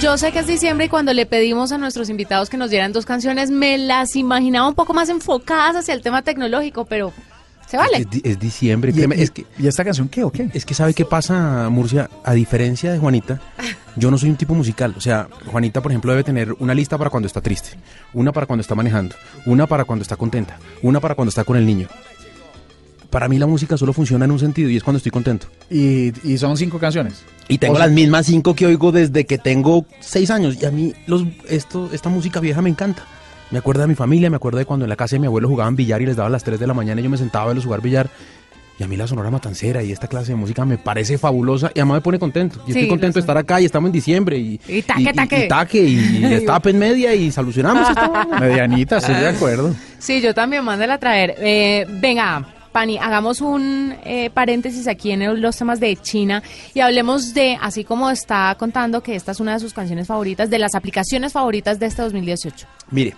Yo 0.00 0.16
sé 0.16 0.30
que 0.30 0.38
es 0.38 0.46
diciembre 0.46 0.86
y 0.86 0.88
cuando 0.88 1.12
le 1.12 1.26
pedimos 1.26 1.72
a 1.72 1.78
nuestros 1.78 2.08
invitados 2.08 2.48
que 2.48 2.56
nos 2.56 2.70
dieran 2.70 2.92
dos 2.92 3.04
canciones, 3.04 3.50
me 3.50 3.78
las 3.78 4.14
imaginaba 4.14 4.68
un 4.68 4.74
poco 4.74 4.94
más 4.94 5.08
enfocadas 5.08 5.74
hacia 5.74 5.92
el 5.92 6.02
tema 6.02 6.22
tecnológico, 6.22 6.84
pero 6.84 7.12
se 7.66 7.76
vale. 7.76 7.98
Es, 7.98 8.10
di- 8.10 8.20
es 8.24 8.38
diciembre. 8.38 8.92
¿Y, 8.92 8.94
créeme, 8.94 9.16
y- 9.16 9.22
es 9.22 9.30
que 9.32 9.44
¿y 9.58 9.66
esta 9.66 9.84
canción 9.84 10.08
qué 10.08 10.22
o 10.22 10.30
qué? 10.30 10.50
Es 10.54 10.64
que 10.64 10.74
sabe 10.74 10.94
qué 10.94 11.04
pasa, 11.04 11.68
Murcia, 11.68 12.08
a 12.24 12.32
diferencia 12.32 12.92
de 12.92 12.98
Juanita, 12.98 13.40
yo 13.96 14.10
no 14.12 14.18
soy 14.18 14.30
un 14.30 14.36
tipo 14.36 14.54
musical. 14.54 14.94
O 14.96 15.00
sea, 15.00 15.26
Juanita, 15.46 15.80
por 15.80 15.90
ejemplo, 15.90 16.12
debe 16.12 16.22
tener 16.22 16.52
una 16.60 16.74
lista 16.74 16.96
para 16.96 17.10
cuando 17.10 17.26
está 17.26 17.40
triste, 17.40 17.70
una 18.14 18.30
para 18.32 18.46
cuando 18.46 18.60
está 18.60 18.76
manejando, 18.76 19.16
una 19.46 19.66
para 19.66 19.84
cuando 19.84 20.02
está 20.04 20.14
contenta, 20.16 20.58
una 20.82 21.00
para 21.00 21.16
cuando 21.16 21.30
está 21.30 21.42
con 21.42 21.56
el 21.56 21.66
niño. 21.66 21.88
Para 23.10 23.28
mí 23.28 23.38
la 23.38 23.46
música 23.46 23.76
solo 23.78 23.92
funciona 23.92 24.24
en 24.26 24.30
un 24.30 24.38
sentido 24.38 24.68
y 24.68 24.76
es 24.76 24.82
cuando 24.84 24.98
estoy 24.98 25.10
contento. 25.12 25.46
Y, 25.70 26.12
y 26.28 26.36
son 26.38 26.56
cinco 26.58 26.78
canciones. 26.78 27.22
Y 27.48 27.56
tengo 27.58 27.74
O 27.74 27.76
sea- 27.76 27.86
las 27.86 27.94
mismas 27.94 28.26
cinco 28.26 28.54
que 28.54 28.66
oigo 28.66 28.92
desde 28.92 29.24
que 29.24 29.38
tengo 29.38 29.86
seis 30.00 30.30
años. 30.30 30.58
Y 30.60 30.66
a 30.66 30.70
mí 30.70 30.92
los, 31.06 31.24
esto, 31.48 31.88
esta 31.92 32.10
música 32.10 32.40
vieja 32.40 32.60
me 32.60 32.68
encanta. 32.68 33.04
Me 33.50 33.58
acuerda 33.60 33.82
de 33.82 33.88
mi 33.88 33.94
familia, 33.94 34.28
me 34.28 34.36
acuerda 34.36 34.58
de 34.58 34.66
cuando 34.66 34.84
en 34.84 34.90
la 34.90 34.96
casa 34.96 35.16
de 35.16 35.20
mi 35.20 35.26
abuelo 35.26 35.48
jugaban 35.48 35.74
billar 35.74 36.02
y 36.02 36.06
les 36.06 36.16
daba 36.16 36.28
las 36.28 36.44
3 36.44 36.60
de 36.60 36.66
la 36.66 36.74
mañana 36.74 37.00
y 37.00 37.04
yo 37.04 37.08
me 37.08 37.16
sentaba 37.16 37.44
a 37.44 37.48
verlos 37.48 37.64
jugar 37.64 37.80
billar. 37.80 38.10
Y 38.78 38.82
a 38.84 38.86
mí 38.86 38.96
la 38.96 39.06
Sonora 39.08 39.30
Matancera 39.30 39.82
y 39.82 39.90
esta 39.90 40.06
clase 40.06 40.32
de 40.32 40.36
música 40.36 40.64
me 40.66 40.76
parece 40.78 41.16
fabulosa 41.18 41.68
y 41.74 41.80
además 41.80 41.96
me 41.96 42.00
pone 42.02 42.18
contento. 42.18 42.60
Y 42.66 42.72
Sí, 42.72 42.78
estoy 42.80 42.88
contento 42.90 43.14
de 43.14 43.20
estar 43.20 43.36
acá 43.38 43.58
y 43.60 43.64
estamos 43.64 43.88
en 43.88 43.92
diciembre 43.92 44.36
y, 44.38 44.60
Y 44.68 44.82
taque, 44.82 45.12
taque. 45.14 45.44
y, 45.46 45.48
taque 45.48 45.82
y, 45.82 46.24
estape 46.24 46.70
en 46.70 46.78
media 46.78 47.14
y 47.14 47.32
solucionamos 47.32 47.88
esto. 47.88 48.12
Medianita, 48.38 48.98
estoy 48.98 49.14
de 49.14 49.28
acuerdo. 49.28 49.74
Sí, 49.98 50.20
yo 50.20 50.34
también 50.34 50.62
mándela 50.62 50.94
a 50.94 50.98
traer. 50.98 51.34
Eh, 51.38 51.86
venga, 52.00 52.46
Pani, 52.78 52.96
hagamos 52.96 53.40
un 53.40 53.92
eh, 54.04 54.30
paréntesis 54.30 54.86
aquí 54.86 55.10
en 55.10 55.42
los 55.42 55.56
temas 55.56 55.80
de 55.80 55.96
China 55.96 56.44
y 56.74 56.78
hablemos 56.78 57.34
de, 57.34 57.58
así 57.60 57.82
como 57.82 58.08
está 58.08 58.54
contando 58.56 59.02
que 59.02 59.16
esta 59.16 59.32
es 59.32 59.40
una 59.40 59.54
de 59.54 59.58
sus 59.58 59.74
canciones 59.74 60.06
favoritas, 60.06 60.48
de 60.48 60.60
las 60.60 60.76
aplicaciones 60.76 61.32
favoritas 61.32 61.80
de 61.80 61.86
este 61.86 62.02
2018. 62.02 62.68
Mire, 62.92 63.16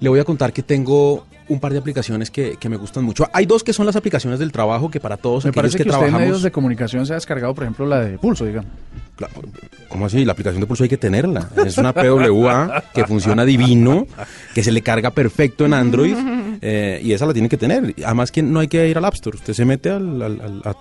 le 0.00 0.08
voy 0.08 0.20
a 0.20 0.24
contar 0.24 0.54
que 0.54 0.62
tengo 0.62 1.26
un 1.48 1.60
par 1.60 1.72
de 1.72 1.80
aplicaciones 1.80 2.30
que, 2.30 2.56
que 2.58 2.70
me 2.70 2.78
gustan 2.78 3.04
mucho. 3.04 3.28
Hay 3.34 3.44
dos 3.44 3.62
que 3.62 3.74
son 3.74 3.84
las 3.84 3.94
aplicaciones 3.94 4.38
del 4.38 4.52
trabajo 4.52 4.90
que 4.90 5.00
para 5.00 5.18
todos 5.18 5.44
Me 5.44 5.52
parece 5.52 5.76
que, 5.76 5.84
que, 5.84 5.90
usted 5.90 6.00
en 6.00 6.06
trabajamos... 6.06 6.20
medios 6.22 6.42
de 6.42 6.50
comunicación 6.50 7.04
se 7.04 7.12
ha 7.12 7.16
descargado, 7.16 7.54
por 7.54 7.64
ejemplo, 7.64 7.84
la 7.84 8.00
de 8.00 8.16
Pulso, 8.16 8.46
digamos. 8.46 8.70
Claro, 9.16 9.34
¿Cómo 9.90 10.06
así? 10.06 10.24
La 10.24 10.32
aplicación 10.32 10.62
de 10.62 10.66
Pulso 10.66 10.84
hay 10.84 10.88
que 10.88 10.96
tenerla. 10.96 11.50
Es 11.66 11.76
una 11.76 11.92
PWA 11.92 12.84
que 12.94 13.04
funciona 13.04 13.44
divino, 13.44 14.06
que 14.54 14.62
se 14.62 14.72
le 14.72 14.80
carga 14.80 15.10
perfecto 15.10 15.66
en 15.66 15.74
Android 15.74 16.16
eh, 16.60 17.00
y 17.02 17.12
esa 17.12 17.26
la 17.26 17.32
tiene 17.32 17.48
que 17.48 17.56
tener. 17.56 17.94
Además 18.04 18.30
que 18.32 18.42
no 18.42 18.60
hay 18.60 18.68
que 18.68 18.88
ir 18.88 18.96
al 18.98 19.04
App 19.04 19.14
Store. 19.14 19.36
Usted 19.36 19.52
se 19.54 19.64
mete 19.64 19.90
al, 19.90 20.22
al- 20.22 20.40
al- 20.40 20.62
a 20.64 20.74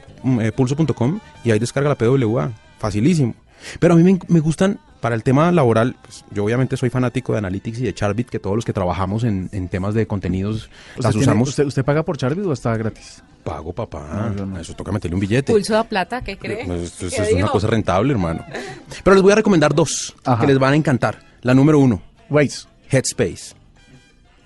www.pulso.com 0.00 1.20
y 1.44 1.50
ahí 1.50 1.58
descarga 1.58 1.88
la 1.90 1.94
PWA. 1.96 2.50
Facilísimo. 2.78 3.34
Pero 3.80 3.94
a 3.94 3.96
mí 3.96 4.02
me, 4.02 4.18
me 4.28 4.40
gustan, 4.40 4.78
para 5.00 5.14
el 5.14 5.22
tema 5.22 5.50
laboral, 5.50 5.96
pues, 6.02 6.24
yo 6.30 6.44
obviamente 6.44 6.76
soy 6.76 6.90
fanático 6.90 7.32
de 7.32 7.38
Analytics 7.38 7.78
y 7.80 7.84
de 7.84 7.94
Charbit, 7.94 8.28
que 8.28 8.38
todos 8.38 8.54
los 8.56 8.64
que 8.64 8.72
trabajamos 8.72 9.24
en, 9.24 9.48
en 9.52 9.68
temas 9.68 9.94
de 9.94 10.06
contenidos 10.06 10.68
las 10.96 11.06
¿Usted, 11.06 11.10
tiene- 11.12 11.22
usamos. 11.24 11.48
usted, 11.48 11.64
usted 11.66 11.84
paga 11.84 12.02
por 12.02 12.16
Charbit 12.18 12.44
o 12.44 12.52
está 12.52 12.76
gratis? 12.76 13.22
Pago, 13.44 13.72
papá. 13.72 14.28
No, 14.30 14.36
yo 14.36 14.46
no. 14.46 14.58
Eso 14.60 14.74
toca 14.74 14.92
meterle 14.92 15.14
un 15.14 15.20
billete. 15.20 15.52
Pulso 15.52 15.72
da 15.72 15.84
plata, 15.84 16.20
¿qué 16.22 16.36
cree? 16.36 16.64
Pues, 16.66 16.82
esto- 16.82 17.06
esto 17.06 17.22
¿Qué 17.22 17.28
es 17.30 17.34
una 17.34 17.46
cosa 17.48 17.66
rentable, 17.68 18.12
hermano. 18.12 18.44
Pero 19.04 19.14
les 19.14 19.22
voy 19.22 19.32
a 19.32 19.36
recomendar 19.36 19.74
dos 19.74 20.14
Ajá. 20.24 20.40
que 20.40 20.48
les 20.48 20.58
van 20.58 20.72
a 20.74 20.76
encantar. 20.76 21.20
La 21.42 21.54
número 21.54 21.78
uno, 21.78 22.02
Waze. 22.28 22.66
Headspace. 22.90 23.54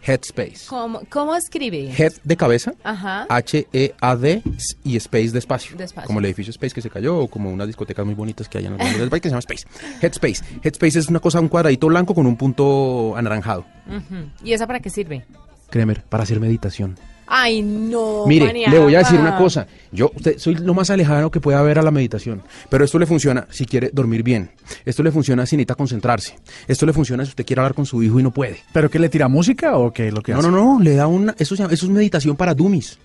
Headspace. 0.02 0.66
¿Cómo, 0.68 1.02
cómo 1.10 1.34
escribe? 1.36 1.92
Head 1.96 2.14
de 2.24 2.36
cabeza, 2.36 2.72
Ajá. 2.82 3.26
H-E-A-D 3.28 4.42
y 4.84 4.96
Space 4.96 5.30
de 5.30 5.38
espacio. 5.38 5.76
De 5.76 5.84
espacio. 5.84 6.06
Como 6.06 6.20
el 6.20 6.24
edificio 6.26 6.50
Space 6.50 6.74
que 6.74 6.82
se 6.82 6.90
cayó 6.90 7.18
o 7.18 7.28
como 7.28 7.50
unas 7.50 7.66
discotecas 7.66 8.04
muy 8.06 8.14
bonitas 8.14 8.48
que 8.48 8.58
hay 8.58 8.66
en 8.66 8.80
el 8.80 8.98
del 8.98 9.10
país 9.10 9.22
que 9.22 9.28
se 9.28 9.32
llama 9.34 9.40
Space. 9.40 9.66
Headspace. 10.00 10.44
Headspace 10.62 10.98
es 10.98 11.08
una 11.08 11.20
cosa, 11.20 11.40
un 11.40 11.48
cuadradito 11.48 11.86
blanco 11.88 12.14
con 12.14 12.26
un 12.26 12.36
punto 12.36 13.14
anaranjado. 13.16 13.64
¿Y 14.42 14.52
esa 14.52 14.66
para 14.66 14.80
qué 14.80 14.90
sirve? 14.90 15.24
Kremer, 15.70 16.02
para 16.02 16.22
hacer 16.24 16.40
meditación. 16.40 16.96
Ay, 17.30 17.62
no. 17.62 18.24
Mire, 18.26 18.52
le 18.52 18.78
voy 18.78 18.94
a 18.94 18.98
decir 18.98 19.18
una 19.18 19.36
cosa. 19.38 19.66
Yo 19.92 20.10
usted, 20.14 20.36
soy 20.38 20.56
lo 20.56 20.74
más 20.74 20.90
alejado 20.90 21.30
que 21.30 21.40
puede 21.40 21.56
haber 21.56 21.78
a 21.78 21.82
la 21.82 21.90
meditación. 21.92 22.42
Pero 22.68 22.84
esto 22.84 22.98
le 22.98 23.06
funciona 23.06 23.46
si 23.50 23.64
quiere 23.66 23.90
dormir 23.92 24.22
bien. 24.22 24.50
Esto 24.84 25.02
le 25.02 25.12
funciona 25.12 25.46
si 25.46 25.56
necesita 25.56 25.74
concentrarse. 25.76 26.36
Esto 26.66 26.86
le 26.86 26.92
funciona 26.92 27.24
si 27.24 27.30
usted 27.30 27.46
quiere 27.46 27.60
hablar 27.60 27.74
con 27.74 27.86
su 27.86 28.02
hijo 28.02 28.18
y 28.18 28.22
no 28.22 28.32
puede. 28.32 28.58
¿Pero 28.72 28.90
qué 28.90 28.98
le 28.98 29.08
tira 29.08 29.28
música 29.28 29.76
o 29.76 29.92
qué 29.92 30.08
es 30.08 30.12
lo 30.14 30.22
que 30.22 30.32
No, 30.32 30.38
hace? 30.40 30.50
no, 30.50 30.76
no. 30.78 30.82
Le 30.82 30.94
da 30.96 31.06
una. 31.06 31.34
Eso, 31.38 31.54
se 31.56 31.62
llama- 31.62 31.72
eso 31.72 31.86
es 31.86 31.92
meditación 31.92 32.36
para 32.36 32.52
dummies. 32.54 32.98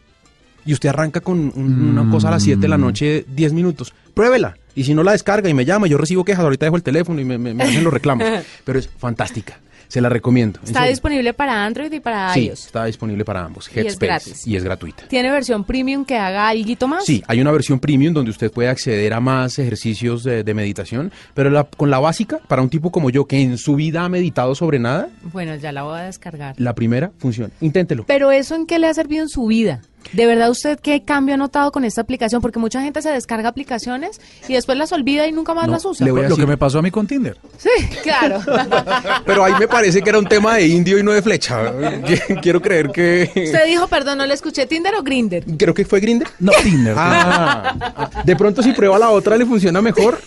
Y 0.65 0.73
usted 0.73 0.89
arranca 0.89 1.21
con 1.21 1.51
un- 1.55 1.89
una 1.97 2.09
cosa 2.09 2.29
a 2.29 2.31
las 2.31 2.41
7 2.43 2.61
de 2.61 2.67
la 2.67 2.77
noche, 2.79 3.23
10 3.29 3.53
minutos. 3.53 3.93
Pruébela. 4.15 4.57
Y 4.73 4.83
si 4.83 4.95
no 4.95 5.03
la 5.03 5.11
descarga 5.11 5.47
y 5.47 5.53
me 5.53 5.63
llama, 5.63 5.85
yo 5.87 5.97
recibo 5.99 6.25
quejas. 6.25 6.43
Ahorita 6.43 6.65
dejo 6.65 6.75
el 6.75 6.81
teléfono 6.83 7.21
y 7.21 7.25
me, 7.25 7.37
me- 7.37 7.53
me 7.53 7.63
hacen 7.63 7.83
los 7.83 7.93
reclamos. 7.93 8.25
Pero 8.65 8.79
es 8.79 8.89
fantástica. 8.97 9.59
Se 9.87 10.01
la 10.01 10.09
recomiendo. 10.09 10.59
en 10.59 10.65
Está 10.67 10.79
serio. 10.79 10.91
disponible 10.91 11.33
para 11.33 11.63
Android 11.65 11.91
y 11.91 11.99
para 11.99 12.33
Sí, 12.33 12.47
iOS. 12.47 12.65
está 12.67 12.85
disponible 12.85 13.23
para 13.25 13.43
ambos. 13.45 13.67
Y 13.67 13.79
es 13.79 13.85
Headspace. 13.85 14.05
gratis. 14.07 14.47
Y 14.47 14.55
es 14.55 14.63
gratuita. 14.63 15.07
¿Tiene 15.07 15.31
versión 15.31 15.63
premium 15.63 16.05
que 16.05 16.17
haga 16.17 16.47
algo 16.49 16.87
más? 16.87 17.05
Sí, 17.05 17.23
hay 17.27 17.41
una 17.41 17.51
versión 17.51 17.79
premium 17.79 18.13
donde 18.13 18.31
usted 18.31 18.51
puede 18.51 18.69
acceder 18.69 19.13
a 19.13 19.19
más 19.19 19.57
ejercicios 19.59 20.23
de, 20.23 20.43
de 20.43 20.53
meditación, 20.53 21.11
pero 21.33 21.49
la- 21.49 21.63
con 21.65 21.89
la 21.89 21.99
básica, 21.99 22.39
para 22.47 22.61
un 22.61 22.69
tipo 22.69 22.91
como 22.91 23.09
yo 23.09 23.25
que 23.25 23.41
en 23.41 23.57
su 23.57 23.75
vida 23.75 24.03
ha 24.03 24.09
meditado 24.09 24.55
sobre 24.55 24.79
nada, 24.79 25.09
Bueno, 25.31 25.55
ya 25.55 25.71
la 25.71 25.83
voy 25.83 25.99
a 25.99 26.03
descargar. 26.03 26.55
la 26.57 26.73
primera 26.75 27.11
funciona. 27.17 27.53
Inténtelo. 27.61 28.05
Pero 28.07 28.31
eso 28.31 28.55
en 28.55 28.65
qué 28.65 28.79
le 28.79 28.87
ha 28.87 28.93
servido 28.93 29.23
en 29.23 29.29
su 29.29 29.45
vida? 29.45 29.81
¿De 30.13 30.25
verdad 30.25 30.49
usted 30.49 30.79
qué 30.79 31.03
cambio 31.03 31.35
ha 31.35 31.37
notado 31.37 31.71
con 31.71 31.83
esta 31.85 32.01
aplicación? 32.01 32.41
Porque 32.41 32.59
mucha 32.59 32.81
gente 32.81 33.01
se 33.01 33.09
descarga 33.09 33.49
aplicaciones 33.49 34.21
y 34.47 34.53
después 34.53 34.77
las 34.77 34.91
olvida 34.91 35.27
y 35.27 35.31
nunca 35.31 35.53
más 35.53 35.67
No, 35.67 35.73
las 35.73 35.85
usa. 35.85 36.05
le 36.05 36.11
voy 36.11 36.25
a 36.25 36.29
Lo 36.29 36.35
que 36.37 36.45
me 36.45 36.57
pasó 36.57 36.79
a 36.79 36.81
mí 36.81 36.91
con 36.91 37.07
Tinder. 37.07 37.37
Sí, 37.57 37.69
claro. 38.03 38.39
Pero 39.25 39.43
ahí 39.43 39.53
me 39.59 39.67
parece 39.67 40.01
que 40.01 40.09
era 40.09 40.19
un 40.19 40.27
tema 40.27 40.55
de 40.55 40.67
indio 40.67 40.97
y 40.99 41.03
no 41.03 41.11
de 41.11 41.21
flecha. 41.21 41.73
Quiero 42.41 42.61
creer 42.61 42.91
que... 42.91 43.29
usted 43.45 43.65
dijo, 43.65 43.87
perdón, 43.87 44.17
no 44.19 44.25
le 44.25 44.33
escuché 44.33 44.65
Tinder 44.65 44.95
o 44.95 45.03
Grinder. 45.03 45.43
Creo 45.57 45.73
que 45.73 45.85
fue 45.85 45.99
Grinder. 45.99 46.27
No, 46.39 46.51
Tinder. 46.63 46.95
Ah, 46.97 48.09
de 48.23 48.35
pronto 48.35 48.61
si 48.61 48.71
prueba 48.73 48.97
la 48.99 49.09
otra 49.09 49.37
le 49.37 49.45
funciona 49.45 49.81
mejor. 49.81 50.19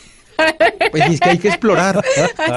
Pues 0.90 1.10
es 1.10 1.20
que 1.20 1.28
hay 1.30 1.38
que 1.38 1.48
explorar. 1.48 2.02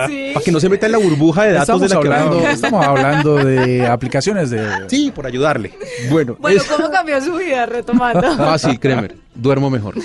Sí. 0.07 0.31
Para 0.33 0.43
que 0.45 0.51
no 0.51 0.59
se 0.59 0.69
meta 0.69 0.85
en 0.85 0.91
la 0.93 0.97
burbuja 0.99 1.43
de 1.43 1.53
datos 1.53 1.81
estamos, 1.81 1.81
de 1.81 1.87
la 1.89 2.01
que 2.01 2.07
hablando, 2.07 2.35
hablamos. 2.37 2.53
estamos 2.55 2.85
hablando 2.85 3.35
de 3.37 3.87
aplicaciones 3.87 4.49
de... 4.49 4.67
Sí, 4.87 5.11
por 5.13 5.25
ayudarle. 5.25 5.73
Bueno, 6.09 6.37
Bueno, 6.39 6.61
es 6.61 6.67
¿cómo 6.67 6.89
cambió 6.89 7.21
su 7.21 7.35
vida 7.35 7.65
retomando? 7.65 8.37
fácil, 8.37 8.79
créeme. 8.79 9.09
Duermo 9.35 9.69
mejor. 9.69 9.95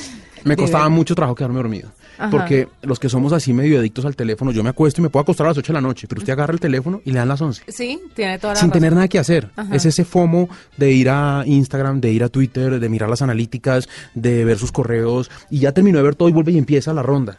Me 0.44 0.56
costaba 0.56 0.88
mucho 0.88 1.14
trabajo 1.14 1.34
quedarme 1.34 1.56
dormido. 1.56 1.90
Ajá. 2.18 2.30
Porque 2.30 2.68
los 2.82 2.98
que 2.98 3.08
somos 3.10 3.32
así 3.34 3.52
medio 3.52 3.78
adictos 3.78 4.06
al 4.06 4.16
teléfono, 4.16 4.50
yo 4.50 4.62
me 4.62 4.70
acuesto 4.70 5.00
y 5.00 5.02
me 5.02 5.10
puedo 5.10 5.22
acostar 5.22 5.46
a 5.46 5.50
las 5.50 5.58
8 5.58 5.72
de 5.72 5.74
la 5.74 5.80
noche, 5.82 6.06
pero 6.08 6.20
usted 6.20 6.32
agarra 6.32 6.54
el 6.54 6.60
teléfono 6.60 7.02
y 7.04 7.10
le 7.10 7.18
dan 7.18 7.28
las 7.28 7.40
11. 7.42 7.64
Sí, 7.68 8.00
tiene 8.14 8.38
toda 8.38 8.54
la 8.54 8.60
Sin 8.60 8.68
razón. 8.70 8.80
tener 8.80 8.92
nada 8.94 9.08
que 9.08 9.18
hacer. 9.18 9.50
Ajá. 9.54 9.74
Es 9.74 9.84
ese 9.84 10.04
FOMO 10.04 10.48
de 10.78 10.92
ir 10.92 11.10
a 11.10 11.42
Instagram, 11.44 12.00
de 12.00 12.12
ir 12.12 12.24
a 12.24 12.28
Twitter, 12.30 12.80
de 12.80 12.88
mirar 12.88 13.10
las 13.10 13.20
analíticas, 13.20 13.88
de 14.14 14.44
ver 14.46 14.56
sus 14.58 14.72
correos 14.72 15.30
y 15.50 15.58
ya 15.58 15.72
terminó 15.72 15.98
de 15.98 16.04
ver 16.04 16.14
todo 16.14 16.28
y 16.30 16.32
vuelve 16.32 16.52
y 16.52 16.58
empieza 16.58 16.94
la 16.94 17.02
ronda. 17.02 17.38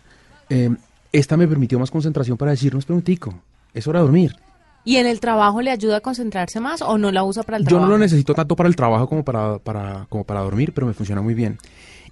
Eh, 0.49 0.69
esta 1.11 1.37
me 1.37 1.47
permitió 1.47 1.79
más 1.79 1.91
concentración 1.91 2.37
para 2.37 2.51
decirnos, 2.51 2.85
preguntico, 2.85 3.33
es 3.73 3.87
hora 3.87 3.99
de 3.99 4.05
dormir. 4.05 4.35
¿Y 4.83 4.97
en 4.97 5.05
el 5.07 5.19
trabajo 5.19 5.61
le 5.61 5.71
ayuda 5.71 5.97
a 5.97 6.01
concentrarse 6.01 6.59
más 6.61 6.81
o 6.81 6.97
no 6.97 7.11
la 7.11 7.23
usa 7.23 7.43
para 7.43 7.57
el 7.57 7.63
Yo 7.63 7.69
trabajo? 7.69 7.87
no 7.87 7.91
lo 7.93 7.97
necesito 7.99 8.33
tanto 8.33 8.55
para 8.55 8.69
el 8.69 8.75
trabajo 8.75 9.07
como 9.09 9.23
para, 9.23 9.57
para, 9.59 10.05
como 10.09 10.23
para 10.23 10.39
dormir, 10.41 10.71
pero 10.73 10.87
me 10.87 10.93
funciona 10.93 11.21
muy 11.21 11.33
bien. 11.33 11.57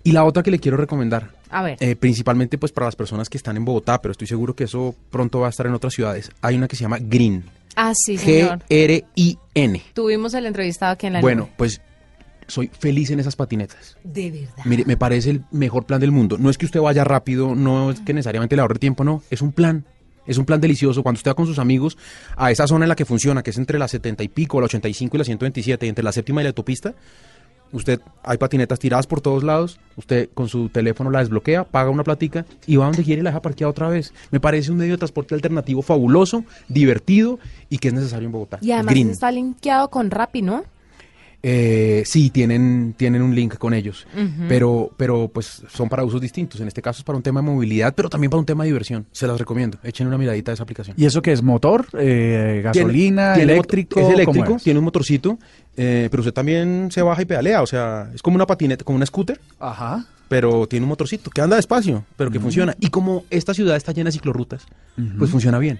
Y 0.04 0.12
la 0.12 0.24
otra 0.26 0.44
que 0.44 0.52
le 0.52 0.60
quiero 0.60 0.76
recomendar, 0.78 1.30
A 1.50 1.64
ver. 1.64 1.78
eh, 1.80 1.96
principalmente 1.96 2.58
pues 2.58 2.72
para 2.72 2.86
las 2.88 2.96
personas 2.96 3.30
que 3.30 3.38
están 3.38 3.56
en 3.58 3.64
Bogotá, 3.66 4.02
pero 4.02 4.12
estoy 4.12 4.28
seguro 4.28 4.56
que 4.56 4.66
eso 4.66 4.94
pronto 5.10 5.40
va 5.40 5.48
a 5.48 5.50
estar 5.50 5.66
en 5.68 5.74
otras 5.74 5.94
ciudades, 5.94 6.30
hay 6.42 6.56
una 6.58 6.68
que 6.68 6.76
se 6.76 6.82
llama 6.84 6.98
Green. 7.00 7.44
ah, 7.78 7.94
sí, 7.96 8.18
señor. 8.18 8.60
G-R-I-N. 8.70 9.82
Tuvimos 9.94 10.34
el 10.34 10.46
entrevistado 10.46 10.92
aquí 10.94 11.08
en 11.08 11.14
la 11.14 11.22
Bueno, 11.22 11.44
nube. 11.44 11.54
pues 11.58 11.82
soy 12.48 12.68
feliz 12.68 13.10
en 13.12 13.20
esas 13.20 13.36
patinetas. 13.36 13.98
De 14.04 14.32
verdad. 14.32 14.66
Mire, 14.66 14.86
me 14.86 14.98
parece 14.98 15.32
el 15.32 15.44
mejor 15.52 15.86
plan 15.86 16.00
del 16.00 16.12
mundo. 16.12 16.38
No 16.38 16.50
es 16.50 16.58
que 16.58 16.66
usted 16.66 16.80
vaya 16.80 17.04
rápido, 17.04 17.56
no 17.56 17.92
es 17.92 18.00
que 18.00 18.14
necesariamente 18.14 18.56
le 18.56 18.62
ahorre 18.62 18.80
tiempo, 18.80 19.04
no. 19.04 19.24
Es 19.30 19.42
un 19.42 19.52
plan. 19.52 19.86
Es 20.26 20.38
un 20.38 20.46
plan 20.46 20.60
delicioso. 20.60 21.04
Cuando 21.04 21.18
usted 21.18 21.32
va 21.32 21.36
con 21.36 21.46
sus 21.46 21.60
amigos 21.60 21.98
a 22.36 22.52
esa 22.52 22.68
zona 22.68 22.86
en 22.86 22.90
la 22.90 22.96
que 22.96 23.06
funciona, 23.06 23.44
que 23.44 23.52
es 23.52 23.58
entre 23.58 23.78
la 23.78 23.88
70 23.88 24.24
y 24.24 24.28
pico, 24.28 24.60
la 24.60 24.66
85 24.66 25.16
y 25.16 25.20
la 25.20 25.24
127, 25.26 25.88
entre 25.88 26.04
la 26.04 26.12
séptima 26.12 26.42
y 26.42 26.44
la 26.44 26.50
autopista, 26.50 26.96
usted 27.72 28.00
hay 28.24 28.38
patinetas 28.38 28.80
tiradas 28.80 29.08
por 29.08 29.22
todos 29.22 29.44
lados, 29.44 29.80
usted 29.98 30.30
con 30.34 30.48
su 30.48 30.70
teléfono 30.70 31.12
la 31.12 31.20
desbloquea, 31.20 31.64
paga 31.66 31.90
una 31.90 32.04
platica 32.04 32.46
y 32.66 32.78
va 32.78 32.86
donde 32.86 33.04
quiere 33.04 33.22
y 33.22 33.24
la 33.24 33.32
deja 33.32 33.42
parqueada 33.42 33.70
otra 33.70 33.90
vez. 33.90 34.14
Me 34.32 34.40
parece 34.40 34.72
un 34.72 34.78
medio 34.78 34.94
de 34.94 34.98
transporte 34.98 35.36
alternativo 35.36 35.82
fabuloso, 35.82 36.44
divertido 36.68 37.40
y 37.70 37.78
que 37.78 37.90
es 37.90 37.94
necesario 37.94 38.28
en 38.28 38.32
Bogotá. 38.32 38.60
Y 38.62 38.72
además 38.72 38.96
está 38.96 39.32
linkeado 39.32 39.90
con 39.90 40.10
Rappi, 40.10 40.42
¿no? 40.42 40.64
Eh, 41.48 42.02
sí, 42.08 42.32
tienen, 42.32 42.96
tienen 42.98 43.22
un 43.22 43.36
link 43.36 43.58
con 43.60 43.76
ellos, 43.76 44.08
pero, 44.50 44.90
pero 44.98 45.28
pues 45.32 45.62
son 45.72 45.88
para 45.90 46.04
usos 46.04 46.20
distintos. 46.20 46.60
En 46.60 46.68
este 46.68 46.82
caso 46.82 47.02
es 47.02 47.04
para 47.04 47.18
un 47.18 47.22
tema 47.22 47.40
de 47.40 47.46
movilidad, 47.46 47.94
pero 47.94 48.10
también 48.10 48.32
para 48.32 48.40
un 48.40 48.48
tema 48.48 48.64
de 48.64 48.70
diversión. 48.70 49.06
Se 49.12 49.28
las 49.28 49.38
recomiendo. 49.38 49.78
Echen 49.84 50.08
una 50.08 50.18
miradita 50.18 50.50
a 50.50 50.54
esa 50.56 50.64
aplicación. 50.64 50.96
¿Y 50.98 51.06
eso 51.06 51.22
qué 51.22 51.32
es? 51.34 51.44
¿Motor? 51.44 51.86
Eh, 52.00 52.62
¿Gasolina? 52.64 53.36
Tiene- 53.36 53.54
¿Eléctrico? 53.54 54.00
motor- 54.00 54.02
Es 54.02 54.26
¿Cómo 54.26 54.34
eléctrico, 54.34 54.56
es? 54.58 54.64
tiene 54.64 54.80
un 54.80 54.86
motorcito, 54.86 55.38
eh, 55.78 56.08
pero 56.10 56.22
usted 56.22 56.34
también 56.34 56.90
se 56.92 57.04
baja 57.04 57.22
y 57.22 57.26
pedalea. 57.26 57.62
O 57.62 57.68
sea, 57.68 58.10
es 58.16 58.24
como 58.24 58.38
una 58.38 58.48
patineta, 58.48 58.84
como 58.84 58.96
una 58.96 59.06
scooter, 59.06 59.40
Ajá. 59.60 60.04
pero 60.28 60.66
tiene 60.68 60.86
un 60.86 60.90
motorcito 60.90 61.30
que 61.30 61.42
anda 61.42 61.58
despacio, 61.58 62.06
pero 62.18 62.32
que 62.32 62.40
funciona. 62.40 62.76
Y 62.80 62.88
como 62.88 63.24
esta 63.30 63.54
ciudad 63.54 63.76
está 63.76 63.92
llena 63.92 64.08
de 64.08 64.14
ciclorrutas, 64.14 64.66
pues 65.20 65.30
funciona 65.30 65.60
bien. 65.60 65.80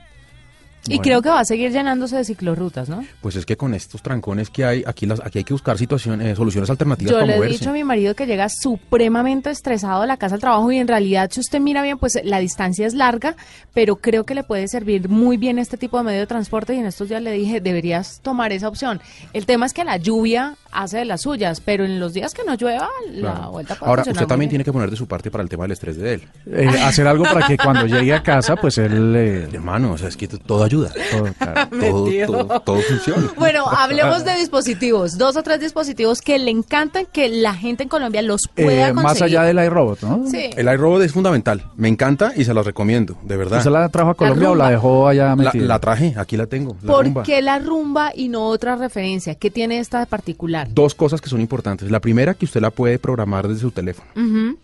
Y 0.88 0.98
Bueno. 0.98 1.02
creo 1.04 1.22
que 1.24 1.30
va 1.30 1.40
a 1.40 1.46
seguir 1.46 1.72
llenándose 1.72 2.16
de 2.18 2.24
ciclorrutas, 2.24 2.90
¿no? 2.90 3.04
Pues 3.22 3.36
es 3.36 3.46
que 3.46 3.58
con 3.58 3.74
estos 3.74 4.02
trancones 4.04 4.50
que 4.50 4.64
hay, 4.66 4.84
aquí, 4.86 5.06
las, 5.06 5.20
aquí 5.20 5.40
hay 5.40 5.44
que 5.44 5.54
buscar 5.54 5.78
situaciones, 5.78 6.28
eh, 6.28 6.36
soluciones 6.36 6.70
alternativas 6.70 7.12
Yo 7.12 7.20
para 7.20 7.38
le 7.38 7.46
he 7.46 7.50
dicho 7.50 7.70
a 7.72 7.74
mi 7.74 7.84
marido 7.84 8.14
que 8.16 8.28
llega 8.28 8.48
supremamente 8.50 9.50
estresado 9.50 10.02
de 10.02 10.08
la 10.08 10.18
casa 10.18 10.36
al 10.36 10.42
trabajo 10.42 10.72
y 10.72 10.78
en 10.78 10.88
realidad 10.88 11.30
si 11.32 11.40
usted 11.40 11.60
mira 11.60 11.82
bien 11.82 11.98
pues 11.98 12.20
la 12.24 12.40
distancia 12.40 12.86
es 12.86 12.94
larga, 12.94 13.36
pero 13.74 13.96
creo 13.96 14.26
que 14.26 14.36
le 14.36 14.44
puede 14.44 14.68
servir 14.68 15.10
muy 15.10 15.38
bien 15.38 15.58
este 15.60 15.78
tipo 15.78 15.98
de 15.98 16.04
medio 16.04 16.20
de 16.20 16.28
transporte 16.28 16.76
y 16.76 16.80
en 16.80 16.86
estos 16.86 17.10
días 17.10 17.22
le 17.22 17.32
dije 17.32 17.62
deberías 17.62 18.20
tomar 18.22 18.52
esa 18.52 18.68
opción. 18.68 19.02
El 19.34 19.46
tema 19.46 19.66
es 19.66 19.74
que 19.74 19.84
la 19.84 19.98
lluvia 19.98 20.56
hace 20.72 20.98
de 21.00 21.06
las 21.06 21.22
suyas, 21.22 21.62
pero 21.62 21.86
en 21.86 22.00
los 22.00 22.14
días 22.14 22.34
que 22.34 22.44
no 22.44 22.56
llueva 22.56 22.90
la 23.12 23.48
vuelta 23.48 23.76
puede 23.76 23.90
Ahora, 23.90 24.04
usted 24.08 24.28
también 24.28 24.50
tiene 24.50 24.64
que 24.64 24.74
poner 24.74 24.92
de 24.92 24.98
su 24.98 25.08
parte 25.08 25.32
para 25.32 25.42
el 25.44 25.50
tema 25.50 25.64
del 25.64 25.72
estrés 25.72 25.98
de 25.98 26.14
él. 26.16 26.24
Eh, 26.48 26.68
hacer 26.84 27.08
algo 27.08 27.24
para 27.24 27.48
que 27.48 27.58
cuando 27.58 27.86
llegue 27.88 28.14
a 28.14 28.22
casa, 28.22 28.56
pues 28.56 28.78
él... 28.78 29.16
eh, 29.16 29.48
Hermano, 29.54 29.94
o 29.94 29.98
sea, 29.98 30.10
es 30.10 30.18
que 30.18 30.28
t- 30.28 30.38
todo 30.38 30.64
ayuda. 30.84 30.92
todo, 31.12 31.34
claro. 31.38 31.70
todo, 31.70 32.06
Metido. 32.06 32.28
todo, 32.46 32.60
todo 32.62 32.80
funciona. 32.82 33.34
Bueno, 33.38 33.66
hablemos 33.68 34.24
de 34.26 34.36
dispositivos, 34.40 35.18
dos 35.18 35.36
o 35.38 35.44
tres 35.44 35.60
dispositivos 35.60 36.22
que 36.22 36.38
le 36.40 36.52
encantan 36.52 37.06
que 37.12 37.30
la 37.30 37.54
gente 37.54 37.84
en 37.84 37.90
Colombia 37.90 38.22
los 38.22 38.48
pueda 38.48 38.90
Eh, 38.90 38.94
conseguir. 38.94 39.04
más 39.04 39.22
allá 39.22 39.44
del 39.44 39.58
iRobot, 39.64 40.02
¿no? 40.04 40.28
Sí. 40.30 40.50
El 40.56 40.68
iRobot 40.74 41.02
es 41.02 41.12
fundamental. 41.12 41.64
Me 41.76 41.88
encanta 41.88 42.34
y 42.36 42.44
se 42.46 42.54
los 42.54 42.66
recomiendo, 42.66 43.18
de 43.24 43.38
verdad. 43.38 43.60
¿Usted 43.60 43.72
la 43.72 43.90
trajo 43.90 44.12
a 44.12 44.16
Colombia 44.16 44.52
o 44.52 44.56
la 44.56 44.70
dejó 44.72 45.08
allá 45.08 45.30
La, 45.30 45.36
metida? 45.36 45.66
la 45.66 45.80
traje, 45.80 46.14
aquí 46.18 46.38
la 46.38 46.48
tengo. 46.48 46.76
la 46.82 46.92
¿Por 46.94 47.06
rumba. 47.06 47.24
qué 47.24 47.42
la 47.42 47.60
rumba 47.60 48.12
y 48.16 48.28
no 48.30 48.48
otra 48.48 48.76
referencia? 48.76 49.36
¿Qué 49.36 49.50
tiene 49.52 49.80
esta 49.80 50.00
de 50.00 50.06
particular? 50.06 50.68
Dos 50.72 50.96
cosas 50.96 51.22
que 51.22 51.30
son 51.30 51.42
importantes. 51.42 51.90
La 51.92 52.00
primera, 52.00 52.34
que 52.34 52.46
usted 52.46 52.62
la 52.62 52.72
puede 52.72 53.00
programar 53.00 53.48
desde 53.48 53.62
su 53.62 53.72
teléfono. 53.72 54.10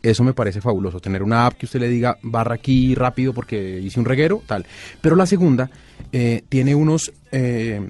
Eso 0.01 0.24
me 0.24 0.34
parece 0.34 0.62
fabuloso. 0.62 1.00
Tener 1.00 1.24
una 1.24 1.46
app 1.46 1.53
que 1.56 1.65
usted 1.65 1.80
le 1.80 1.88
diga, 1.88 2.18
barra 2.22 2.56
aquí 2.56 2.96
rápido 2.96 3.34
porque 3.34 3.80
hice 3.80 4.00
un 4.00 4.06
reguero, 4.06 4.41
tal. 4.46 4.65
Pero 5.01 5.15
la 5.15 5.25
segunda, 5.25 5.70
eh, 6.12 6.43
tiene 6.50 6.75
unos 6.75 7.12
eh, 7.31 7.88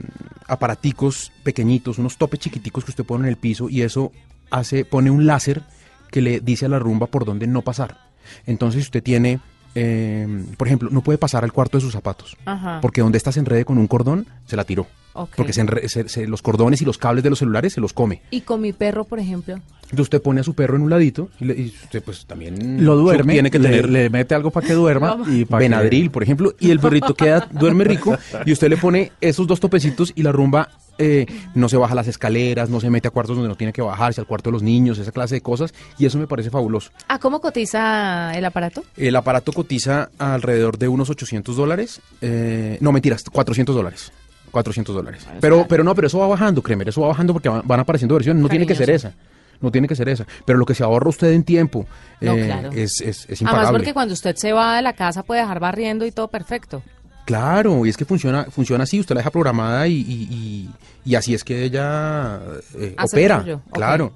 aparaticos 0.47 1.31
pequeñitos, 1.43 1.97
unos 1.97 2.17
topes 2.17 2.39
chiquiticos 2.39 2.83
que 2.83 2.91
usted 2.91 3.05
pone 3.05 3.25
en 3.25 3.29
el 3.29 3.37
piso 3.37 3.69
y 3.69 3.81
eso 3.81 4.11
hace, 4.49 4.85
pone 4.85 5.11
un 5.11 5.25
láser 5.25 5.63
que 6.11 6.21
le 6.21 6.39
dice 6.39 6.65
a 6.65 6.69
la 6.69 6.79
rumba 6.79 7.07
por 7.07 7.25
dónde 7.25 7.47
no 7.47 7.61
pasar. 7.61 7.97
Entonces, 8.45 8.83
usted 8.83 9.01
tiene, 9.01 9.39
eh, 9.75 10.45
por 10.57 10.67
ejemplo, 10.67 10.89
no 10.91 11.01
puede 11.01 11.17
pasar 11.17 11.43
al 11.43 11.53
cuarto 11.53 11.77
de 11.77 11.81
sus 11.81 11.93
zapatos. 11.93 12.37
Ajá. 12.45 12.79
Porque 12.81 13.01
donde 13.01 13.17
esta 13.17 13.31
se 13.31 13.39
enrede 13.39 13.65
con 13.65 13.77
un 13.77 13.87
cordón, 13.87 14.27
se 14.45 14.55
la 14.55 14.63
tiró. 14.63 14.87
Porque 15.35 15.53
se 15.53 15.63
enre- 15.65 15.87
se- 15.87 16.07
se- 16.09 16.27
los 16.27 16.41
cordones 16.41 16.81
y 16.81 16.85
los 16.85 16.97
cables 16.97 17.23
de 17.23 17.29
los 17.29 17.39
celulares 17.39 17.73
se 17.73 17.81
los 17.81 17.93
come. 17.93 18.21
Y 18.31 18.41
con 18.41 18.61
mi 18.61 18.73
perro, 18.73 19.03
por 19.05 19.19
ejemplo. 19.19 19.55
Entonces 19.83 20.03
usted 20.05 20.21
pone 20.21 20.39
a 20.39 20.43
su 20.43 20.53
perro 20.53 20.77
en 20.77 20.83
un 20.83 20.89
ladito 20.89 21.29
y, 21.39 21.45
le- 21.45 21.53
y 21.53 21.65
usted 21.83 22.01
pues 22.01 22.25
también 22.25 22.85
Lo 22.85 22.95
duerme, 22.95 23.33
tiene 23.33 23.51
que 23.51 23.59
le, 23.59 23.67
tener 23.69 23.89
le 23.89 24.09
mete 24.09 24.33
algo 24.35 24.49
para 24.49 24.65
que 24.65 24.71
duerma 24.73 25.17
y 25.27 25.43
para 25.43 25.59
Benadryl, 25.59 26.09
por 26.11 26.23
ejemplo, 26.23 26.53
y 26.59 26.69
el 26.71 26.79
perrito 26.79 27.13
queda 27.13 27.49
duerme 27.51 27.83
rico 27.83 28.17
y 28.45 28.53
usted 28.53 28.69
le 28.69 28.77
pone 28.77 29.11
esos 29.19 29.47
dos 29.47 29.59
topecitos 29.59 30.13
y 30.15 30.23
la 30.23 30.31
rumba 30.31 30.69
eh, 30.97 31.25
no 31.55 31.67
se 31.67 31.75
baja 31.75 31.93
las 31.95 32.07
escaleras, 32.07 32.69
no 32.69 32.79
se 32.79 32.89
mete 32.89 33.09
a 33.09 33.11
cuartos 33.11 33.35
donde 33.35 33.49
no 33.49 33.55
tiene 33.55 33.73
que 33.73 33.81
bajarse, 33.81 34.21
al 34.21 34.27
cuarto 34.27 34.49
de 34.49 34.53
los 34.53 34.63
niños, 34.63 34.97
esa 34.97 35.11
clase 35.11 35.35
de 35.35 35.41
cosas 35.41 35.73
y 35.97 36.05
eso 36.05 36.17
me 36.17 36.27
parece 36.27 36.49
fabuloso. 36.51 36.91
¿A 37.09 37.19
cómo 37.19 37.41
cotiza 37.41 38.31
el 38.37 38.45
aparato? 38.45 38.83
El 38.95 39.15
aparato 39.17 39.51
cotiza 39.51 40.09
alrededor 40.19 40.77
de 40.77 40.87
unos 40.87 41.09
800 41.09 41.55
dólares, 41.57 41.99
eh, 42.21 42.77
no 42.79 42.93
mentiras, 42.93 43.23
400 43.29 43.75
dólares. 43.75 44.11
400 44.51 44.93
dólares. 44.95 45.25
Pero, 45.39 45.65
pero 45.67 45.83
no, 45.83 45.95
pero 45.95 46.07
eso 46.07 46.19
va 46.19 46.27
bajando, 46.27 46.61
créeme, 46.61 46.83
eso 46.87 47.01
va 47.01 47.07
bajando 47.09 47.33
porque 47.33 47.49
van, 47.49 47.61
van 47.65 47.79
apareciendo 47.79 48.15
versiones. 48.15 48.41
No 48.43 48.49
tiene 48.49 48.65
que 48.67 48.75
ser 48.75 48.89
esa. 48.89 49.13
No 49.61 49.71
tiene 49.71 49.87
que 49.87 49.95
ser 49.95 50.09
esa. 50.09 50.25
Pero 50.45 50.57
lo 50.59 50.65
que 50.65 50.73
se 50.73 50.83
ahorra 50.83 51.07
usted 51.09 51.31
en 51.33 51.43
tiempo 51.43 51.85
No, 52.19 52.33
eh, 52.33 52.45
claro. 52.45 52.71
es, 52.71 52.99
es, 52.99 53.01
es 53.01 53.23
Además, 53.25 53.41
impagable. 53.41 53.77
porque 53.79 53.93
cuando 53.93 54.13
usted 54.15 54.35
se 54.35 54.53
va 54.53 54.75
de 54.77 54.81
la 54.81 54.93
casa 54.93 55.21
puede 55.23 55.41
dejar 55.41 55.59
barriendo 55.59 56.05
y 56.05 56.11
todo 56.11 56.27
perfecto. 56.29 56.81
Claro, 57.25 57.85
y 57.85 57.89
es 57.89 57.95
que 57.95 58.03
funciona, 58.03 58.45
funciona 58.45 58.83
así, 58.85 58.99
usted 58.99 59.13
la 59.13 59.19
deja 59.19 59.29
programada 59.29 59.87
y, 59.87 59.93
y, 59.93 60.27
y- 60.31 60.69
y 61.05 61.15
así 61.15 61.35
es 61.35 61.43
que 61.43 61.63
ella 61.63 62.39
eh, 62.75 62.95
el 62.97 63.05
opera. 63.05 63.45
Claro. 63.71 64.13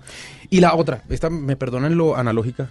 Y 0.49 0.59
la 0.59 0.73
otra, 0.73 1.03
esta 1.09 1.29
me 1.29 1.55
perdonan 1.55 1.95
lo 1.95 2.15
analógica, 2.17 2.69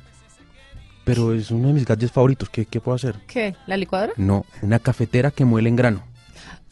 pero 1.05 1.33
es 1.33 1.51
uno 1.53 1.69
de 1.69 1.75
mis 1.75 1.85
gadgets 1.87 2.13
favoritos. 2.13 2.49
¿Qué, 2.51 2.67
qué 2.67 2.81
puedo 2.81 2.97
hacer? 2.97 3.15
¿Qué? 3.27 3.55
¿La 3.67 3.77
licuadora? 3.77 4.13
No, 4.17 4.45
una 4.63 4.79
cafetera 4.81 5.31
que 5.31 5.45
muele 5.45 5.69
en 5.69 5.77
grano. 5.77 6.03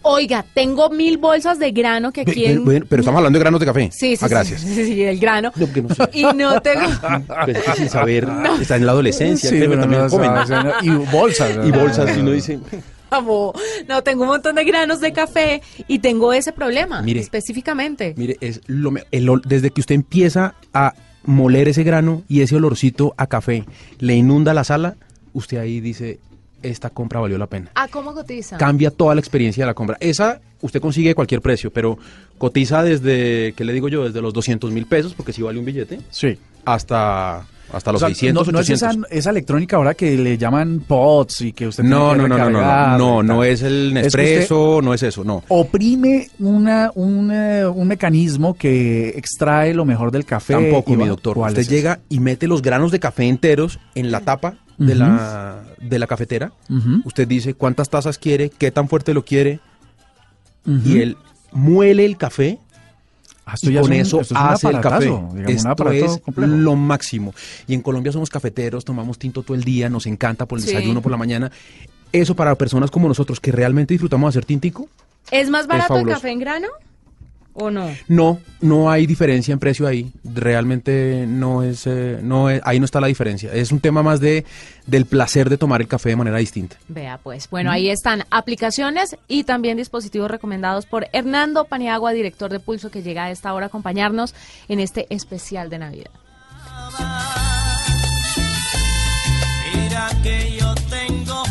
Oiga, 0.03 0.45
tengo 0.55 0.91
mil 0.91 1.19
bolsas 1.19 1.59
de 1.59 1.71
grano 1.73 2.13
que 2.13 2.25
quieren... 2.25 2.65
ve- 2.65 2.81
ve- 2.81 2.87
pero 2.89 3.01
estamos 3.03 3.19
hablando 3.19 3.39
de 3.39 3.41
granos 3.43 3.61
de 3.61 3.67
café. 3.67 3.91
Sí, 3.93 4.17
sí, 4.17 4.25
Ah, 4.25 4.29
gracias. 4.29 4.61
Sí, 4.61 4.69
sí, 4.75 4.85
sí, 4.85 5.03
el 5.03 5.19
grano. 5.19 5.53
No, 5.55 5.67
porque 5.67 5.83
no 5.83 5.95
sé. 5.95 6.09
Y 6.13 6.23
no 6.25 6.61
tengo... 6.61 6.83
Pues 7.45 7.57
es 7.59 7.65
que 7.65 7.73
sin 7.75 7.89
saber, 7.89 8.29
está 8.61 8.77
en 8.77 8.87
la 8.87 8.93
adolescencia, 8.93 9.49
Sí, 9.51 9.57
créeme, 9.57 9.77
pero 9.77 9.81
también 9.83 10.03
no 10.03 10.09
joven. 10.11 10.47
sabe, 10.47 10.73
y 10.83 10.89
bolsas. 10.91 11.59
Y 11.67 11.71
bolsas, 11.71 12.17
y 12.17 12.21
uno 12.21 12.31
dice, 12.33 12.59
Amo. 13.11 13.53
No, 13.89 14.03
tengo 14.03 14.23
un 14.23 14.29
montón 14.29 14.55
de 14.55 14.65
granos 14.65 15.01
de 15.01 15.13
café 15.13 15.61
y 15.87 15.99
tengo 15.99 16.33
ese 16.33 16.53
problema 16.53 17.03
Mire. 17.03 17.21
específicamente. 17.21 18.15
Mire, 18.17 18.39
es 18.41 18.61
lo 18.67 18.93
el 19.11 19.31
desde 19.45 19.71
que 19.71 19.81
usted 19.83 19.95
empieza 19.95 20.55
a 20.73 20.95
moler 21.25 21.69
ese 21.69 21.83
grano 21.85 22.23
y 22.27 22.41
ese 22.41 22.57
olorcito 22.57 23.15
a 23.19 23.27
café 23.27 23.65
le 23.99 24.15
inunda 24.15 24.55
la 24.55 24.65
sala, 24.65 24.97
usted 25.35 25.59
ahí 25.59 25.81
dice, 25.81 26.21
esta 26.63 26.91
compra 26.91 27.21
valió 27.21 27.39
la 27.39 27.47
pena. 27.47 27.71
¿A 27.75 27.89
cómo 27.89 28.13
cotiza? 28.15 28.57
Cambia 28.57 28.91
toda 28.91 29.15
la 29.15 29.21
experiencia 29.21 29.65
de 29.65 29.67
la 29.67 29.75
compra. 29.75 29.97
Esa 30.01 30.41
usted 30.61 30.81
consigue 30.81 31.15
cualquier 31.15 31.41
precio, 31.41 31.73
pero 31.73 31.99
cotiza 32.39 32.83
desde, 32.83 33.53
¿qué 33.57 33.65
le 33.65 33.73
digo 33.73 33.89
yo? 33.89 34.05
Desde 34.05 34.21
los 34.23 34.33
200 34.33 34.71
mil 34.71 34.87
pesos, 34.87 35.15
porque 35.15 35.33
si 35.33 35.43
vale 35.43 35.59
un 35.59 35.65
billete, 35.65 35.99
Sí. 36.11 36.39
hasta, 36.65 37.45
hasta 37.73 37.91
los 37.93 38.01
O 38.03 38.07
sea, 38.07 38.09
600, 38.15 38.47
no, 38.47 38.53
no 38.53 38.61
es 38.61 38.71
800. 38.71 39.07
esa, 39.09 39.15
esa 39.19 39.31
electrónica 39.31 39.77
ahora 39.77 39.95
que 39.95 40.17
le 40.17 40.39
llaman 40.39 40.85
pods 40.87 41.41
y 41.43 41.53
que 41.53 41.67
usted 41.69 41.83
No, 41.85 42.11
tiene 42.15 42.29
no, 42.29 42.37
que 42.37 42.43
no, 42.43 42.51
no, 42.51 42.61
no, 42.61 42.99
no, 42.99 43.23
no 43.23 43.45
es 43.45 43.63
el 43.63 43.89
Es 43.97 44.15
que 44.15 44.23
Nespresso, 44.23 44.81
no 44.83 44.95
es 44.95 45.03
eso, 45.03 45.25
no. 45.25 45.43
oprime 45.49 46.29
una, 46.39 46.91
un, 46.95 47.31
eh, 47.33 47.67
un 47.67 47.89
mecanismo 47.89 48.55
que 48.55 49.09
extrae 49.11 49.75
lo 49.75 49.85
mejor 49.85 50.11
del 50.13 50.25
café. 50.25 50.55
Tampoco, 50.55 50.93
y 50.93 50.97
mi 50.97 51.09
doctor. 51.09 51.35
¿cuál 51.35 51.51
Usted 51.53 51.63
es 51.63 51.69
llega 51.69 52.01
y 52.09 52.21
mete 52.21 52.47
los 52.47 52.63
granos 52.63 52.93
de 52.93 53.01
café 53.01 53.25
enteros 53.25 53.79
en 53.95 54.13
la 54.13 54.21
tapa 54.21 54.55
de, 54.79 54.95
la, 54.95 55.63
de 55.81 55.99
la 55.99 56.07
cafetera. 56.07 56.53
Usted 57.05 57.27
dice 57.29 57.55
cuántas 57.55 57.89
tazas 57.91 58.19
quiere, 58.19 58.51
qué 58.51 58.71
tan 58.71 58.89
fuerte 58.89 59.15
lo 59.15 59.25
quiere, 59.25 59.61
y 60.67 60.99
él 61.01 61.17
muele 61.53 62.05
el 62.05 62.17
café 62.17 62.59
Ah, 63.45 63.55
esto 63.55 63.71
y 63.71 63.73
ya 63.75 63.81
es 63.81 63.87
con 63.89 63.93
un- 63.97 64.01
eso 64.01 64.21
esto 64.21 64.35
es 64.35 64.41
un 64.41 64.47
hace 64.47 64.69
el 64.69 64.81
café. 64.81 65.05
digamos, 65.07 65.33
un 65.35 65.49
Esto 65.51 65.91
es 65.91 66.19
complejo. 66.21 66.53
lo 66.55 66.77
máximo. 66.77 67.35
Y 67.67 67.75
en 67.75 67.81
Colombia 67.83 68.13
somos 68.13 68.31
cafeteros, 68.31 68.85
tomamos 68.85 69.19
tinto 69.19 69.43
todo 69.43 69.57
el 69.57 69.65
día, 69.65 69.89
nos 69.89 70.07
encanta 70.07 70.47
por 70.47 70.61
el 70.61 70.65
Sí. 70.65 70.73
desayuno, 70.73 71.03
por 71.03 71.11
la 71.11 71.19
mañana. 71.19 71.51
Eso 72.13 72.37
para 72.37 72.55
personas 72.55 72.93
como 72.93 73.09
nosotros 73.09 73.41
que 73.41 73.51
realmente 73.51 73.95
disfrutamos 73.95 74.29
de 74.33 74.39
hacer 74.39 74.45
tintico, 74.47 74.89
¿Es 75.33 75.51
más 75.51 75.67
barato 75.67 75.97
el 75.99 76.07
café 76.07 76.31
en 76.31 76.39
grano 76.39 76.69
o 77.55 77.71
no? 77.71 77.89
no, 78.09 78.41
no 78.61 78.91
hay 78.91 79.07
diferencia 79.07 79.53
en 79.53 79.59
precio 79.59 79.87
ahí. 79.87 80.11
Realmente 80.25 81.25
no 81.29 81.63
es, 81.63 81.87
eh, 81.87 82.19
no 82.23 82.49
es- 82.51 82.61
ahí 82.65 82.79
no 82.79 82.85
está 82.85 83.01
la 83.01 83.07
diferencia. 83.09 83.53
Es 83.53 83.73
un 83.73 83.81
tema 83.81 84.03
más 84.03 84.21
de 84.21 84.45
del 84.87 85.07
placer 85.07 85.49
de 85.49 85.57
tomar 85.59 85.81
el 85.81 85.87
café 85.89 86.09
de 86.09 86.17
manera 86.17 86.39
distinta. 86.39 86.77
Vea, 86.89 87.19
pues, 87.23 87.49
bueno, 87.51 87.71
ahí 87.71 87.89
están 87.89 88.25
aplicaciones 88.31 89.17
y 89.29 89.45
también 89.45 89.77
dispositivos 89.77 90.31
recomendados 90.31 90.87
por 90.87 91.07
Hernando 91.13 91.65
Paniagua, 91.67 92.13
director 92.13 92.51
de 92.51 92.59
Pulso, 92.61 92.91
que 92.91 93.03
llega 93.03 93.25
a 93.27 93.31
esta 93.31 93.53
hora 93.55 93.67
a 93.67 93.69
acompañarnos 93.69 94.35
en 94.69 94.81
este 94.81 95.07
especial 95.11 95.71
de 95.71 95.79
Navidad. 95.79 96.11
Mira 99.75 100.09
que 100.23 100.57
yo 100.59 100.75
tengo 100.91 101.43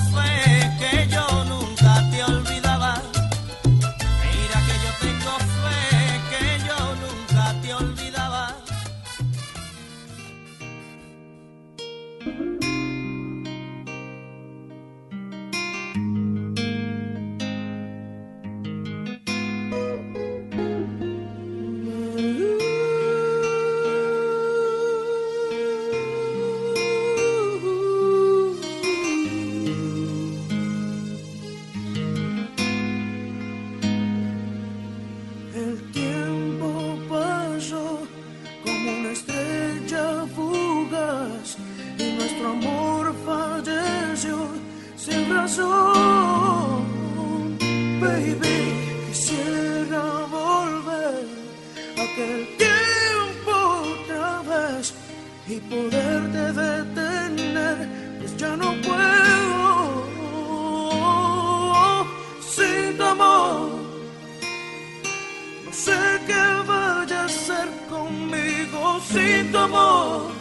sin 69.10 69.52
tu 69.52 69.58
amor. 69.58 70.32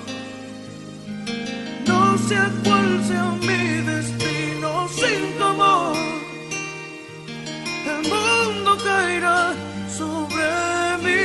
No 1.86 2.18
sé 2.28 2.36
cuál 2.64 3.04
sea 3.06 3.24
mi 3.40 3.80
destino 3.90 4.88
sin 4.88 5.38
tu 5.38 5.44
amor. 5.44 5.96
El 7.86 8.02
mundo 8.08 8.76
caerá 8.84 9.52
sobre 9.88 10.44
mí. 11.04 11.20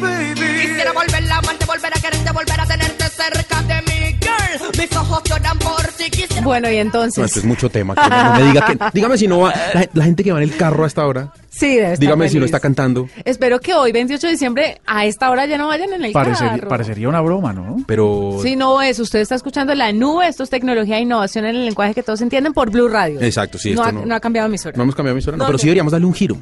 Baby. 0.00 0.60
Quisiera 0.62 0.92
volver 0.92 1.32
a 1.32 1.38
amarte, 1.38 1.64
volver 1.64 1.92
a 1.96 2.00
quererte, 2.00 2.32
volver 2.32 2.60
a 2.60 2.66
tenerte 2.66 3.04
cerca 3.08 3.62
de 3.62 3.82
mí, 3.82 4.18
girl. 4.20 4.78
Mis 4.78 4.96
ojos 4.96 5.22
lloran 5.24 5.58
por 5.58 5.82
ti. 5.96 6.10
Quisiera 6.10 6.42
Bueno, 6.42 6.70
y 6.70 6.76
No, 6.76 6.80
entonces. 6.82 7.24
esto 7.24 7.38
es 7.40 7.44
mucho 7.44 7.68
tema. 7.70 7.94
que 7.94 8.08
no 8.08 8.32
me 8.34 8.42
diga 8.44 8.66
que, 8.66 8.78
dígame 8.94 9.18
si 9.18 9.26
no 9.26 9.40
va. 9.40 9.52
La, 9.74 9.88
la 9.92 10.04
gente 10.04 10.22
que 10.22 10.32
va 10.32 10.38
en 10.42 10.48
el 10.50 10.56
carro 10.56 10.84
a 10.84 10.86
esta 10.86 11.04
hora, 11.06 11.32
Sí, 11.58 11.68
debe 11.76 11.84
estar 11.94 11.98
dígame 11.98 12.28
si 12.28 12.38
no 12.38 12.44
está 12.44 12.60
cantando. 12.60 13.08
Espero 13.24 13.60
que 13.60 13.72
hoy, 13.72 13.90
28 13.90 14.26
de 14.26 14.32
diciembre, 14.34 14.80
a 14.84 15.06
esta 15.06 15.30
hora 15.30 15.46
ya 15.46 15.56
no 15.56 15.68
vayan 15.68 15.90
en 15.94 16.04
el 16.04 16.12
Parecería, 16.12 16.50
carro. 16.56 16.68
parecería 16.68 17.08
una 17.08 17.20
broma, 17.22 17.52
¿no? 17.54 17.76
Pero. 17.86 18.38
Sí, 18.42 18.56
no 18.56 18.82
es. 18.82 18.98
Usted 18.98 19.20
está 19.20 19.36
escuchando 19.36 19.74
La 19.74 19.90
Nube. 19.92 20.28
Esto 20.28 20.42
es 20.42 20.50
tecnología 20.50 20.98
e 20.98 21.00
innovación 21.00 21.46
en 21.46 21.56
el 21.56 21.64
lenguaje 21.64 21.94
que 21.94 22.02
todos 22.02 22.20
entienden 22.20 22.52
por 22.52 22.70
Blue 22.70 22.88
Radio. 22.88 23.22
Exacto, 23.22 23.56
sí, 23.58 23.70
No, 23.74 23.80
esto 23.82 23.88
ha, 23.88 23.92
no- 23.92 24.04
no 24.06 24.14
ha 24.14 24.20
cambiado 24.20 24.48
mi 24.50 24.56
hora. 24.62 24.72
No 24.76 24.82
hemos 24.82 24.94
cambiado 24.94 25.14
mi 25.14 25.18
emisora, 25.18 25.36
no, 25.38 25.44
No, 25.44 25.48
pero 25.48 25.58
sí 25.58 25.66
deberíamos 25.66 25.92
darle 25.92 26.06
un 26.06 26.14
giro. 26.14 26.36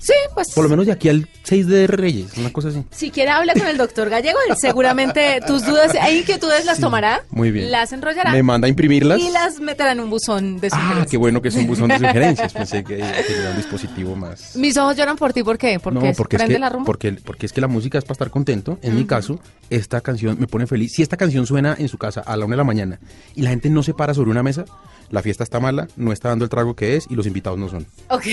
Sí, 0.00 0.14
pues. 0.34 0.48
Por 0.54 0.64
lo 0.64 0.70
menos 0.70 0.86
de 0.86 0.92
aquí 0.92 1.10
al 1.10 1.28
6 1.44 1.66
de 1.66 1.86
Reyes, 1.86 2.36
una 2.38 2.50
cosa 2.52 2.68
así. 2.68 2.82
Si 2.90 3.10
quiere, 3.10 3.30
habla 3.30 3.52
con 3.52 3.66
el 3.66 3.76
doctor 3.76 4.08
Gallego. 4.08 4.38
Él 4.48 4.56
seguramente 4.58 5.40
tus 5.46 5.64
dudas 5.66 5.94
e 5.94 6.16
inquietudes 6.18 6.64
las 6.64 6.76
Sí, 6.76 6.82
tomará. 6.82 7.22
muy 7.30 7.50
bien. 7.50 7.70
Las 7.70 7.92
enrollará. 7.92 8.32
Me 8.32 8.42
manda 8.42 8.64
a 8.66 8.68
imprimirlas. 8.70 9.20
Y 9.20 9.30
las 9.30 9.60
meterá 9.60 9.92
en 9.92 10.00
un 10.00 10.08
buzón 10.08 10.58
de 10.58 10.68
Ah, 10.68 10.70
sugerencias. 10.70 11.06
qué 11.10 11.16
bueno 11.18 11.42
que 11.42 11.48
es 11.48 11.54
un 11.56 11.66
buzón 11.66 11.88
de 11.88 11.98
sugerencias. 11.98 12.52
Pensé 12.52 12.82
que 12.82 12.96
tenía 13.26 13.50
un 13.50 13.56
dispositivo 13.56 14.16
más. 14.16 14.56
Mis 14.56 14.76
ojos 14.78 14.96
lloran 14.96 15.16
por 15.16 15.32
ti. 15.34 15.42
¿Por 15.42 15.58
qué? 15.58 15.78
Porque, 15.78 15.98
no, 16.08 16.12
porque 16.16 16.36
es, 16.36 16.42
que, 16.44 16.58
la 16.58 16.70
rumba. 16.70 16.86
porque, 16.86 17.12
porque 17.12 17.44
es 17.46 17.52
que 17.52 17.60
la 17.60 17.68
música 17.68 17.98
es 17.98 18.04
para 18.04 18.14
estar 18.14 18.30
contento. 18.30 18.78
En 18.82 18.96
mi 18.96 19.04
caso, 19.04 19.38
esta 19.68 20.00
canción 20.00 20.38
me 20.40 20.46
pone 20.46 20.66
feliz. 20.66 20.92
Si 20.94 21.02
esta 21.02 21.18
canción 21.18 21.46
suena 21.46 21.76
en 21.78 21.88
su 21.88 21.98
casa 21.98 22.20
a 22.20 22.36
la 22.38 22.46
una 22.46 22.54
de 22.54 22.58
la 22.58 22.64
mañana 22.64 23.00
y 23.34 23.42
la 23.42 23.50
gente 23.50 23.68
no 23.68 23.82
se 23.82 23.92
para 23.92 24.14
sobre 24.14 24.30
una 24.30 24.42
mesa, 24.42 24.64
la 25.10 25.22
fiesta 25.22 25.42
está 25.44 25.58
mala, 25.60 25.88
no 25.96 26.12
está 26.12 26.28
dando 26.28 26.44
el 26.44 26.48
trago 26.48 26.74
que 26.74 26.96
es 26.96 27.06
y 27.10 27.16
los 27.16 27.26
invitados 27.26 27.58
no 27.58 27.68
son. 27.68 27.84
Ok. 28.08 28.26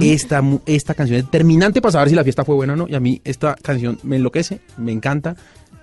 Esta, 0.00 0.40
mu- 0.42 0.60
esta 0.66 0.94
canción 0.94 1.03
es 1.04 1.24
determinante 1.24 1.80
para 1.80 1.92
saber 1.92 2.08
si 2.10 2.14
la 2.14 2.24
fiesta 2.24 2.44
fue 2.44 2.54
buena 2.54 2.72
o 2.74 2.76
no. 2.76 2.86
Y 2.88 2.94
a 2.94 3.00
mí 3.00 3.20
esta 3.24 3.54
canción 3.54 3.98
me 4.02 4.16
enloquece, 4.16 4.60
me 4.76 4.92
encanta. 4.92 5.36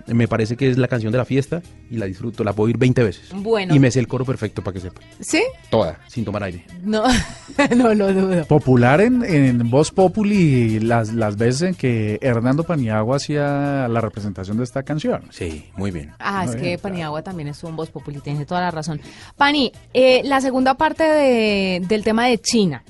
Me 0.08 0.28
parece 0.28 0.58
que 0.58 0.68
es 0.68 0.80
la 0.80 0.88
canción 0.88 1.12
de 1.12 1.20
la 1.20 1.26
fiesta 1.26 1.62
y 1.92 1.98
la 1.98 2.08
disfruto. 2.08 2.44
La 2.44 2.54
puedo 2.54 2.68
ir 2.70 2.78
20 2.78 3.04
veces. 3.04 3.30
Bueno. 3.36 3.76
Y 3.76 3.80
me 3.80 3.92
sé 3.92 4.00
el 4.00 4.08
coro 4.08 4.26
perfecto 4.26 4.64
para 4.64 4.74
que 4.74 4.80
sepa. 4.80 5.00
¿Sí? 5.20 5.44
Toda, 5.70 6.00
sin 6.08 6.26
tomar 6.26 6.42
aire. 6.44 6.66
No, 6.82 7.04
no 7.78 7.94
lo 7.94 8.12
dudo. 8.12 8.44
Popular 8.46 9.00
en, 9.00 9.24
en 9.24 9.70
Voz 9.70 9.92
Populi 9.92 10.80
las, 10.80 11.14
las 11.14 11.38
veces 11.38 11.62
en 11.62 11.76
que 11.76 12.18
Hernando 12.22 12.64
Paniagua 12.64 13.18
hacía 13.18 13.88
la 13.88 14.02
representación 14.02 14.58
de 14.58 14.64
esta 14.64 14.82
canción. 14.82 15.22
Sí, 15.30 15.66
muy 15.78 15.92
bien. 15.92 16.12
Ah, 16.18 16.46
es 16.46 16.52
Muy 16.52 16.60
que 16.62 16.68
bien, 16.70 16.80
Paniagua 16.80 17.22
también 17.22 17.50
estuvo 17.50 17.70
en 17.70 17.76
Voz 17.76 17.92
Populi, 17.92 18.20
tiene 18.22 18.44
toda 18.46 18.62
la 18.62 18.72
razón. 18.72 19.00
Pani, 19.38 19.72
eh, 19.94 20.22
la 20.26 20.42
segunda 20.42 20.74
parte 20.74 21.04
de- 21.04 21.84
del 21.88 22.04
tema 22.04 22.26
de 22.26 22.40
China. 22.40 22.84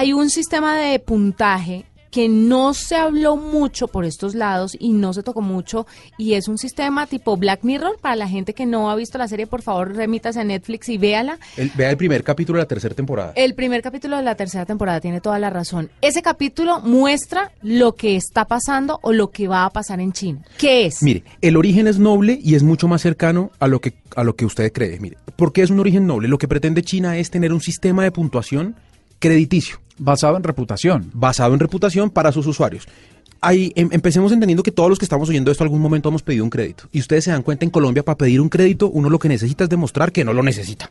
Hay 0.00 0.12
un 0.12 0.30
sistema 0.30 0.78
de 0.78 1.00
puntaje 1.00 1.84
que 2.12 2.28
no 2.28 2.72
se 2.72 2.94
habló 2.94 3.36
mucho 3.36 3.88
por 3.88 4.04
estos 4.04 4.36
lados 4.36 4.76
y 4.78 4.90
no 4.92 5.12
se 5.12 5.24
tocó 5.24 5.40
mucho 5.40 5.88
y 6.16 6.34
es 6.34 6.46
un 6.46 6.56
sistema 6.56 7.08
tipo 7.08 7.36
Black 7.36 7.64
Mirror 7.64 7.98
para 8.00 8.14
la 8.14 8.28
gente 8.28 8.54
que 8.54 8.64
no 8.64 8.92
ha 8.92 8.94
visto 8.94 9.18
la 9.18 9.26
serie 9.26 9.48
por 9.48 9.60
favor 9.60 9.96
remítase 9.96 10.38
a 10.38 10.44
Netflix 10.44 10.88
y 10.88 10.98
véala 10.98 11.36
El- 11.56 11.72
vea 11.74 11.90
el 11.90 11.96
primer 11.96 12.22
capítulo 12.22 12.58
de 12.58 12.62
la 12.62 12.68
tercera 12.68 12.94
temporada. 12.94 13.32
el 13.34 13.56
primer 13.56 13.82
capítulo 13.82 14.16
de 14.18 14.22
la 14.22 14.36
tercera 14.36 14.64
temporada 14.64 15.00
tiene 15.00 15.20
toda 15.20 15.40
la 15.40 15.50
razón. 15.50 15.90
Ese 16.00 16.22
capítulo 16.22 16.78
muestra 16.80 17.50
lo 17.62 17.96
que 17.96 18.14
está 18.14 18.44
pasando 18.44 19.00
o 19.02 19.12
lo 19.12 19.32
que 19.32 19.48
va 19.48 19.64
a 19.64 19.70
pasar 19.70 19.98
en 20.00 20.12
China. 20.12 20.42
¿Qué 20.58 20.86
es? 20.86 21.02
Mire, 21.02 21.24
el 21.40 21.56
origen 21.56 21.88
es 21.88 21.98
noble 21.98 22.38
y 22.40 22.54
es 22.54 22.62
mucho 22.62 22.86
más 22.86 23.02
cercano 23.02 23.50
a 23.58 23.66
lo 23.66 23.80
que 23.80 23.94
a 24.14 24.22
lo 24.22 24.36
que 24.36 24.46
usted 24.46 24.72
cree. 24.72 25.00
Mire, 25.00 25.16
¿por 25.34 25.52
qué 25.52 25.62
es 25.62 25.70
un 25.70 25.80
origen 25.80 26.06
noble? 26.06 26.28
Lo 26.28 26.38
que 26.38 26.46
pretende 26.46 26.82
China 26.82 27.18
es 27.18 27.30
tener 27.30 27.52
un 27.52 27.60
sistema 27.60 28.04
de 28.04 28.12
puntuación 28.12 28.76
crediticio, 29.18 29.78
Basado 29.98 30.36
en 30.36 30.42
reputación. 30.42 31.10
basado 31.14 31.54
en 31.54 31.60
reputación 31.60 32.10
para 32.10 32.32
sus 32.32 32.46
usuarios. 32.46 32.86
Ahí 33.40 33.72
em- 33.76 33.88
empecemos 33.92 34.32
entendiendo 34.32 34.64
que 34.64 34.72
todos 34.72 34.90
los 34.90 34.98
que 34.98 35.04
estamos 35.04 35.28
oyendo 35.28 35.52
esto 35.52 35.62
algún 35.62 35.80
momento 35.80 36.08
hemos 36.08 36.22
pedido 36.22 36.42
un 36.42 36.50
crédito. 36.50 36.84
Y 36.90 36.98
ustedes 36.98 37.22
se 37.22 37.30
dan 37.30 37.44
cuenta 37.44 37.64
en 37.64 37.70
Colombia 37.70 38.04
para 38.04 38.18
pedir 38.18 38.40
un 38.40 38.48
crédito 38.48 38.88
uno 38.88 39.08
lo 39.08 39.20
que 39.20 39.28
necesita 39.28 39.62
es 39.64 39.70
demostrar 39.70 40.10
que 40.10 40.24
no 40.24 40.32
lo 40.32 40.42
necesita. 40.42 40.90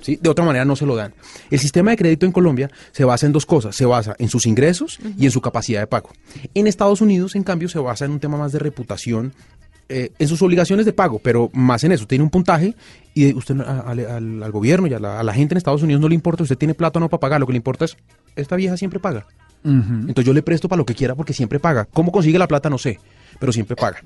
¿sí? 0.00 0.18
De 0.20 0.30
otra 0.30 0.42
manera 0.42 0.64
no 0.64 0.74
se 0.74 0.86
lo 0.86 0.96
dan. 0.96 1.12
El 1.50 1.58
sistema 1.58 1.90
de 1.90 1.98
crédito 1.98 2.24
en 2.24 2.32
Colombia 2.32 2.70
se 2.92 3.04
basa 3.04 3.26
en 3.26 3.32
dos 3.32 3.44
cosas. 3.44 3.76
Se 3.76 3.84
basa 3.84 4.14
en 4.18 4.30
sus 4.30 4.46
ingresos 4.46 5.00
y 5.18 5.26
en 5.26 5.30
su 5.30 5.42
capacidad 5.42 5.80
de 5.80 5.86
pago. 5.86 6.08
En 6.54 6.66
Estados 6.66 7.02
Unidos, 7.02 7.34
en 7.36 7.42
cambio, 7.42 7.68
se 7.68 7.78
basa 7.78 8.06
en 8.06 8.12
un 8.12 8.20
tema 8.20 8.38
más 8.38 8.52
de 8.52 8.58
reputación, 8.58 9.34
eh, 9.90 10.12
en 10.18 10.28
sus 10.28 10.40
obligaciones 10.40 10.86
de 10.86 10.94
pago, 10.94 11.18
pero 11.22 11.50
más 11.52 11.84
en 11.84 11.92
eso. 11.92 12.06
Tiene 12.06 12.24
un 12.24 12.30
puntaje 12.30 12.74
y 13.12 13.34
usted 13.34 13.60
a- 13.60 13.80
al, 13.80 13.98
al- 14.00 14.42
al 14.42 14.50
gobierno 14.52 14.86
y 14.86 14.94
a 14.94 14.98
la, 14.98 15.20
a 15.20 15.22
la 15.22 15.34
gente 15.34 15.52
en 15.52 15.58
Estados 15.58 15.82
Unidos 15.82 16.00
no 16.00 16.08
le 16.08 16.14
importa, 16.14 16.42
usted 16.42 16.56
tiene 16.56 16.72
plata 16.72 16.98
o 16.98 17.00
no 17.00 17.10
para 17.10 17.20
pagar. 17.20 17.38
Lo 17.40 17.46
que 17.46 17.52
le 17.52 17.58
importa 17.58 17.84
es, 17.84 17.98
esta 18.36 18.56
vieja 18.56 18.76
siempre 18.76 19.00
paga. 19.00 19.26
Entonces 19.64 20.24
yo 20.24 20.32
le 20.32 20.42
presto 20.42 20.68
para 20.68 20.78
lo 20.78 20.84
que 20.84 20.94
quiera 20.94 21.14
porque 21.14 21.32
siempre 21.32 21.60
paga. 21.60 21.84
¿Cómo 21.84 22.10
consigue 22.10 22.38
la 22.38 22.48
plata? 22.48 22.68
No 22.68 22.78
sé, 22.78 22.98
pero 23.38 23.52
siempre 23.52 23.76
paga. 23.76 24.02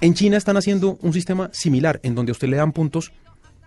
En 0.00 0.14
China 0.14 0.36
están 0.36 0.56
haciendo 0.56 0.98
un 1.00 1.12
sistema 1.12 1.48
similar 1.52 2.00
en 2.02 2.14
donde 2.14 2.30
a 2.30 2.32
usted 2.34 2.48
le 2.48 2.56
dan 2.56 2.72
puntos 2.72 3.12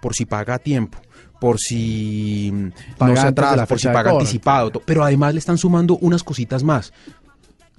por 0.01 0.13
si 0.13 0.25
paga 0.25 0.55
a 0.55 0.59
tiempo, 0.59 0.99
por 1.39 1.59
si 1.59 2.51
mm, 2.53 2.97
Paga 2.97 3.13
no 3.13 3.21
se 3.21 3.27
atrasa, 3.27 3.65
por 3.65 3.79
si 3.79 3.87
paga 3.87 4.11
anticipado, 4.11 4.81
pero 4.85 5.03
además 5.03 5.33
le 5.33 5.39
están 5.39 5.57
sumando 5.57 5.97
unas 5.97 6.23
cositas 6.23 6.63
más. 6.63 6.93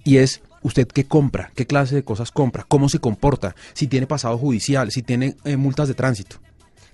Y 0.02 0.16
es 0.16 0.40
usted 0.62 0.88
qué 0.88 1.04
compra, 1.04 1.52
qué 1.54 1.66
clase 1.66 1.94
de 1.94 2.02
cosas 2.02 2.32
compra, 2.32 2.64
cómo 2.66 2.88
se 2.88 2.98
comporta, 2.98 3.54
si 3.74 3.86
tiene 3.86 4.06
pasado 4.06 4.38
judicial, 4.38 4.90
si 4.90 5.02
tiene 5.02 5.36
eh, 5.44 5.56
multas 5.56 5.88
de 5.88 5.94
tránsito. 5.94 6.36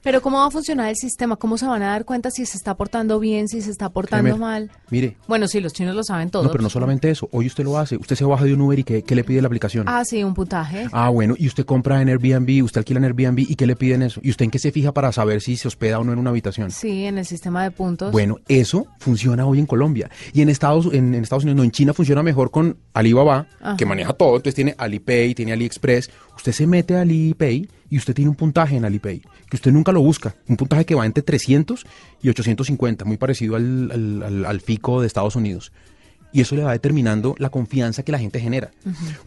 Pero 0.02 0.20
¿cómo 0.20 0.38
va 0.38 0.46
a 0.46 0.50
funcionar 0.50 0.88
el 0.88 0.96
sistema? 0.96 1.36
¿Cómo 1.36 1.56
se 1.58 1.66
van 1.66 1.82
a 1.82 1.86
dar 1.88 2.04
cuenta 2.04 2.30
si 2.30 2.44
se 2.44 2.56
está 2.56 2.76
portando 2.76 3.20
bien, 3.20 3.46
si 3.48 3.62
se 3.62 3.70
está 3.70 3.88
portando 3.90 4.24
Créeme, 4.24 4.38
mal? 4.38 4.70
Mire, 4.90 5.16
Bueno, 5.28 5.46
sí, 5.46 5.60
los 5.60 5.72
chinos 5.72 5.94
lo 5.94 6.02
saben 6.02 6.30
todo. 6.30 6.42
no, 6.42 6.50
pero 6.50 6.62
no 6.62 6.68
solamente 6.70 7.08
eso, 7.10 7.28
hoy 7.32 7.46
usted 7.46 7.62
lo 7.64 7.78
hace, 7.78 7.96
usted 7.96 8.16
se 8.16 8.24
baja 8.24 8.44
de 8.44 8.52
un 8.54 8.60
Uber 8.62 8.78
y 8.78 8.84
¿qué, 8.84 9.02
qué 9.02 9.14
le 9.14 9.22
pide 9.24 9.40
la 9.40 9.46
aplicación? 9.46 9.84
Ah, 9.88 10.04
sí, 10.04 10.24
un 10.24 10.34
puntaje. 10.34 10.86
Ah, 10.92 11.08
bueno, 11.08 11.34
y 11.38 11.46
usted 11.46 11.64
compra 11.64 12.02
en 12.02 12.08
Airbnb, 12.08 12.64
usted 12.64 12.78
alquila 12.80 12.98
en 12.98 13.04
Airbnb 13.04 13.38
y 13.38 13.54
¿qué 13.54 13.66
le 13.66 13.76
piden 13.76 14.02
eso? 14.02 14.20
¿Y 14.24 14.30
usted 14.30 14.44
en 14.46 14.50
qué 14.50 14.58
se 14.58 14.72
fija 14.72 14.92
para 14.92 15.12
saber 15.12 15.40
si 15.40 15.56
se 15.56 15.68
hospeda 15.68 15.98
o 16.00 16.04
no 16.04 16.12
en 16.12 16.18
una 16.18 16.30
habitación? 16.30 16.70
Sí, 16.72 17.04
en 17.04 17.18
el 17.18 17.24
sistema 17.24 17.62
de 17.62 17.70
puntos. 17.70 18.10
Bueno, 18.12 18.38
eso 18.48 18.86
funciona 18.98 19.46
hoy 19.46 19.60
en 19.60 19.66
Colombia. 19.66 20.10
Y 20.32 20.42
en 20.42 20.48
Estados, 20.48 20.86
en, 20.92 21.14
en 21.14 21.22
Estados 21.22 21.44
Unidos, 21.44 21.56
no, 21.58 21.62
en 21.64 21.70
China 21.70 21.94
funciona 21.94 22.22
mejor 22.24 22.50
con 22.50 22.76
Alibaba, 22.92 23.46
Ajá. 23.60 23.76
que 23.76 23.86
maneja 23.86 24.12
todo. 24.14 24.30
Entonces 24.36 24.54
tiene 24.56 24.74
Alipay, 24.78 25.34
tiene 25.34 25.52
AliExpress. 25.52 26.10
Usted 26.36 26.52
se 26.52 26.66
mete 26.66 26.96
a 26.96 27.02
Alipay 27.02 27.68
y 27.90 27.96
usted 27.98 28.14
tiene 28.14 28.30
un 28.30 28.36
puntaje 28.36 28.76
en 28.76 28.84
Alipay, 28.84 29.20
que 29.50 29.56
usted 29.56 29.70
nunca 29.72 29.92
lo 29.92 30.00
busca. 30.00 30.34
Un 30.48 30.56
puntaje 30.56 30.84
que 30.84 30.94
va 30.94 31.04
entre 31.06 31.22
300 31.22 31.84
y 32.22 32.28
850, 32.30 33.04
muy 33.04 33.16
parecido 33.16 33.56
al, 33.56 33.90
al- 33.92 34.22
al- 34.22 34.44
al 34.46 34.60
FICO 34.60 35.00
de 35.00 35.06
Estados 35.06 35.36
Unidos. 35.36 35.72
Y 36.32 36.40
eso 36.40 36.56
le 36.56 36.62
va 36.64 36.72
determinando 36.72 37.34
la 37.38 37.50
confianza 37.50 38.02
que 38.02 38.12
la 38.12 38.18
gente 38.18 38.40
genera. 38.40 38.70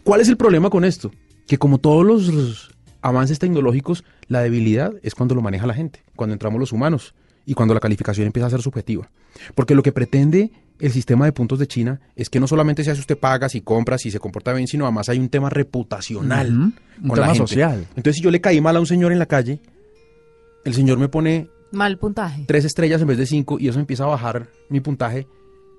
¿Cuál 0.02 0.20
es 0.20 0.28
el 0.28 0.36
problema 0.36 0.70
con 0.70 0.84
esto? 0.84 1.10
que 1.46 1.58
como 1.58 1.78
todos 1.78 2.04
los 2.04 2.70
avances 3.02 3.38
tecnológicos, 3.38 4.02
la 4.26 4.40
debilidad 4.40 4.92
es 5.04 5.14
cuando 5.14 5.36
lo 5.36 5.42
maneja 5.42 5.64
la 5.64 5.74
gente, 5.74 6.02
cuando 6.16 6.32
entramos 6.32 6.58
los 6.58 6.72
humanos 6.72 7.14
y 7.46 7.54
cuando 7.54 7.72
la 7.72 7.80
calificación 7.80 8.26
empieza 8.26 8.48
a 8.48 8.50
ser 8.50 8.60
subjetiva. 8.60 9.08
Porque 9.54 9.74
lo 9.74 9.82
que 9.82 9.92
pretende 9.92 10.50
el 10.78 10.92
sistema 10.92 11.24
de 11.24 11.32
puntos 11.32 11.58
de 11.58 11.66
China 11.66 12.00
es 12.16 12.28
que 12.28 12.40
no 12.40 12.46
solamente 12.46 12.84
sea 12.84 12.94
si 12.94 13.00
usted 13.00 13.16
paga, 13.16 13.48
si 13.48 13.62
compra, 13.62 13.96
si 13.96 14.10
se 14.10 14.18
comporta 14.18 14.52
bien, 14.52 14.66
sino 14.66 14.84
además 14.84 15.08
hay 15.08 15.18
un 15.18 15.30
tema 15.30 15.48
reputacional 15.48 16.50
un 16.50 16.74
con 17.08 17.08
la 17.10 17.14
tema 17.14 17.26
gente. 17.28 17.38
social. 17.38 17.86
Entonces, 17.90 18.16
si 18.16 18.22
yo 18.22 18.30
le 18.30 18.40
caí 18.40 18.60
mal 18.60 18.76
a 18.76 18.80
un 18.80 18.86
señor 18.86 19.12
en 19.12 19.18
la 19.18 19.26
calle, 19.26 19.60
el 20.64 20.74
señor 20.74 20.98
me 20.98 21.08
pone 21.08 21.48
Mal 21.72 21.98
puntaje. 21.98 22.44
tres 22.46 22.64
estrellas 22.64 23.00
en 23.00 23.08
vez 23.08 23.18
de 23.18 23.26
cinco 23.26 23.58
y 23.58 23.68
eso 23.68 23.78
empieza 23.78 24.04
a 24.04 24.08
bajar 24.08 24.48
mi 24.68 24.80
puntaje. 24.80 25.26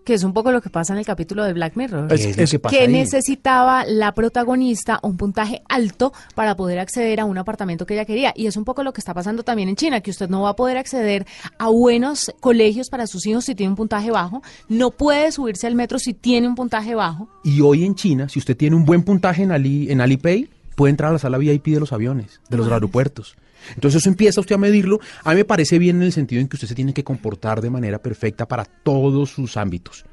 Que 0.08 0.14
es 0.14 0.24
un 0.24 0.32
poco 0.32 0.54
lo 0.54 0.62
que 0.62 0.70
pasa 0.70 0.94
en 0.94 1.00
el 1.00 1.06
capítulo 1.06 1.44
de 1.44 1.52
Black 1.52 1.76
Mirror. 1.76 2.12
Es- 2.14 2.22
es 2.26 2.38
lo 2.38 2.46
que 2.48 2.60
pasa 2.60 2.78
que 2.78 2.88
necesitaba 2.88 3.84
la 3.86 4.14
protagonista 4.14 5.00
un 5.04 5.18
puntaje 5.18 5.62
alto 5.68 6.14
para 6.34 6.56
poder 6.56 6.80
acceder 6.80 7.20
a 7.20 7.26
un 7.26 7.38
apartamento 7.38 7.86
que 7.86 7.94
ella 7.96 8.06
quería. 8.06 8.32
Y 8.34 8.48
es 8.48 8.56
un 8.56 8.64
poco 8.64 8.84
lo 8.84 8.94
que 8.94 9.02
está 9.02 9.14
pasando 9.14 9.44
también 9.44 9.68
en 9.68 9.76
China, 9.76 10.00
que 10.00 10.10
usted 10.12 10.30
no 10.30 10.44
va 10.44 10.52
a 10.52 10.56
poder 10.56 10.78
acceder 10.78 11.26
a 11.60 11.68
buenos 11.68 12.32
colegios 12.40 12.88
para 12.90 13.06
sus 13.06 13.26
hijos 13.26 13.44
si 13.44 13.54
tiene 13.54 13.72
un 13.72 13.76
puntaje 13.76 14.10
bajo. 14.10 14.42
No 14.70 14.92
puede 14.92 15.32
subirse 15.34 15.68
al 15.68 15.76
metro 15.76 16.00
si 16.00 16.14
tiene 16.14 16.48
un 16.48 16.56
puntaje 16.56 16.96
bajo. 16.96 17.28
Y 17.44 17.60
hoy 17.60 17.84
en 17.84 17.94
China, 17.96 18.30
si 18.30 18.40
usted 18.40 18.56
tiene 18.56 18.78
un 18.78 18.86
buen 18.86 19.04
puntaje 19.04 19.44
en, 19.44 19.52
Ali, 19.52 19.92
en 19.92 20.00
Alipay, 20.00 20.48
puede 20.78 20.92
entrar 20.92 21.10
a 21.10 21.14
la 21.14 21.20
sala 21.20 21.40
VIP 21.40 21.66
de 21.74 21.80
los 21.80 21.92
aviones, 21.92 22.40
de 22.50 22.56
los 22.58 22.72
aeropuertos. 22.72 23.36
Entonces 23.74 24.02
eso 24.04 24.10
empieza 24.10 24.40
usted 24.40 24.54
a 24.56 24.60
medirlo. 24.60 25.00
A 25.24 25.32
mí 25.32 25.38
me 25.38 25.46
parece 25.46 25.80
bien 25.80 25.96
en 25.98 26.04
el 26.04 26.12
sentido 26.14 26.40
en 26.40 26.48
que 26.48 26.56
usted 26.56 26.68
se 26.68 26.76
tiene 26.76 26.94
que 26.94 27.04
comportar 27.04 27.60
de 27.62 27.72
manera 27.72 27.98
perfecta 27.98 28.48
para 28.48 28.64
todos 28.66 29.32
sus 29.32 29.58
ámbitos. 29.58 30.06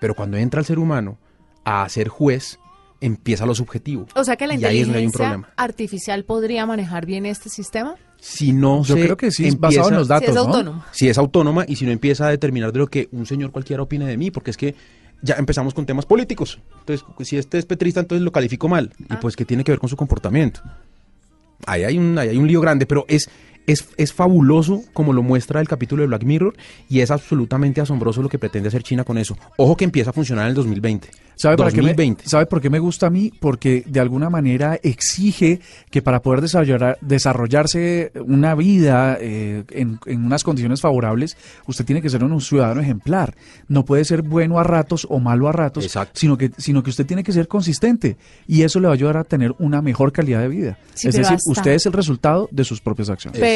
Pero 0.00 0.14
cuando 0.16 0.36
entra 0.36 0.58
el 0.60 0.66
ser 0.66 0.80
humano 0.80 1.16
a 1.64 1.88
ser 1.88 2.08
juez, 2.08 2.58
empieza 3.00 3.46
lo 3.46 3.54
subjetivo. 3.54 4.06
O 4.16 4.24
sea 4.24 4.34
que 4.36 4.48
la 4.48 4.56
Y 4.56 4.64
ahí 4.64 4.80
es 4.80 4.86
donde 4.86 4.98
hay 4.98 5.04
un 5.04 5.10
inteligencia 5.10 5.18
problema. 5.38 5.48
artificial 5.56 6.24
podría 6.24 6.66
manejar 6.66 7.06
bien 7.06 7.24
este 7.24 7.48
sistema. 7.48 7.94
Si 8.18 8.52
no 8.52 8.82
Yo 8.82 8.96
se 8.96 9.02
creo 9.04 9.16
que 9.16 9.30
sí, 9.30 9.46
es 9.46 9.54
empieza- 9.54 9.80
basado 9.82 9.88
en 9.90 9.94
los 9.98 10.06
Si 10.08 10.12
datos, 10.12 10.28
es 10.28 10.34
¿no? 10.34 10.40
autónomo. 10.42 10.84
si 10.90 11.08
es 11.08 11.16
autónoma 11.18 11.64
y 11.68 11.76
si 11.76 11.86
no 11.86 11.92
empieza 11.92 12.26
a 12.26 12.30
determinar 12.30 12.72
de 12.72 12.80
lo 12.80 12.88
que 12.88 13.08
un 13.12 13.24
señor 13.26 13.52
cualquiera 13.52 13.82
opine 13.82 14.04
de 14.06 14.16
mí, 14.16 14.30
porque 14.32 14.50
es 14.50 14.56
que 14.56 14.74
ya 15.22 15.34
empezamos 15.36 15.74
con 15.74 15.86
temas 15.86 16.06
políticos. 16.06 16.58
Entonces, 16.80 17.06
si 17.28 17.36
este 17.36 17.58
es 17.58 17.66
petrista, 17.66 18.00
entonces 18.00 18.22
lo 18.22 18.32
califico 18.32 18.68
mal. 18.68 18.92
Y 18.98 19.16
pues, 19.16 19.36
¿qué 19.36 19.44
tiene 19.44 19.64
que 19.64 19.72
ver 19.72 19.78
con 19.78 19.88
su 19.88 19.96
comportamiento? 19.96 20.62
Ahí 21.66 21.84
hay 21.84 21.98
un, 21.98 22.18
ahí 22.18 22.30
hay 22.30 22.36
un 22.38 22.46
lío 22.46 22.60
grande, 22.60 22.86
pero 22.86 23.04
es, 23.08 23.28
es, 23.66 23.88
es 23.96 24.12
fabuloso 24.12 24.82
como 24.92 25.12
lo 25.12 25.22
muestra 25.22 25.60
el 25.60 25.68
capítulo 25.68 26.02
de 26.02 26.08
Black 26.08 26.24
Mirror 26.24 26.54
y 26.88 27.00
es 27.00 27.10
absolutamente 27.10 27.80
asombroso 27.80 28.22
lo 28.22 28.28
que 28.28 28.38
pretende 28.38 28.68
hacer 28.68 28.82
China 28.82 29.04
con 29.04 29.18
eso. 29.18 29.36
Ojo 29.56 29.76
que 29.76 29.84
empieza 29.84 30.10
a 30.10 30.12
funcionar 30.12 30.44
en 30.44 30.50
el 30.50 30.54
2020. 30.54 31.08
¿Sabe, 31.36 31.56
para 31.56 31.70
qué 31.70 31.76
me, 31.78 31.88
2020. 31.94 32.28
¿Sabe 32.28 32.44
por 32.44 32.60
qué 32.60 32.68
me 32.68 32.78
gusta 32.78 33.06
a 33.06 33.10
mí? 33.10 33.32
Porque 33.40 33.82
de 33.86 33.98
alguna 33.98 34.28
manera 34.28 34.78
exige 34.82 35.60
que 35.90 36.02
para 36.02 36.20
poder 36.20 36.42
desarrollar, 36.42 36.98
desarrollarse 37.00 38.12
una 38.26 38.54
vida 38.54 39.16
eh, 39.20 39.64
en, 39.70 39.98
en 40.04 40.24
unas 40.24 40.44
condiciones 40.44 40.82
favorables, 40.82 41.38
usted 41.66 41.84
tiene 41.86 42.02
que 42.02 42.10
ser 42.10 42.22
un 42.22 42.40
ciudadano 42.42 42.82
ejemplar. 42.82 43.34
No 43.68 43.84
puede 43.86 44.04
ser 44.04 44.20
bueno 44.20 44.58
a 44.58 44.64
ratos 44.64 45.06
o 45.08 45.18
malo 45.18 45.48
a 45.48 45.52
ratos, 45.52 45.84
Exacto. 45.84 46.12
sino 46.20 46.36
que, 46.36 46.50
sino 46.58 46.82
que 46.82 46.90
usted 46.90 47.06
tiene 47.06 47.24
que 47.24 47.32
ser 47.32 47.48
consistente. 47.48 48.18
Y 48.46 48.62
eso 48.62 48.78
le 48.78 48.88
va 48.88 48.92
a 48.92 48.94
ayudar 48.96 49.16
a 49.16 49.24
tener 49.24 49.54
una 49.58 49.80
mejor 49.80 50.12
calidad 50.12 50.40
de 50.42 50.48
vida. 50.48 50.78
Sí, 50.92 51.08
es 51.08 51.14
decir, 51.14 51.36
hasta- 51.36 51.50
usted 51.50 51.70
es 51.72 51.86
el 51.86 51.92
resultado 51.94 52.48
de 52.52 52.64
sus 52.64 52.80
propias 52.82 53.08
acciones. 53.08 53.40
Pero 53.40 53.49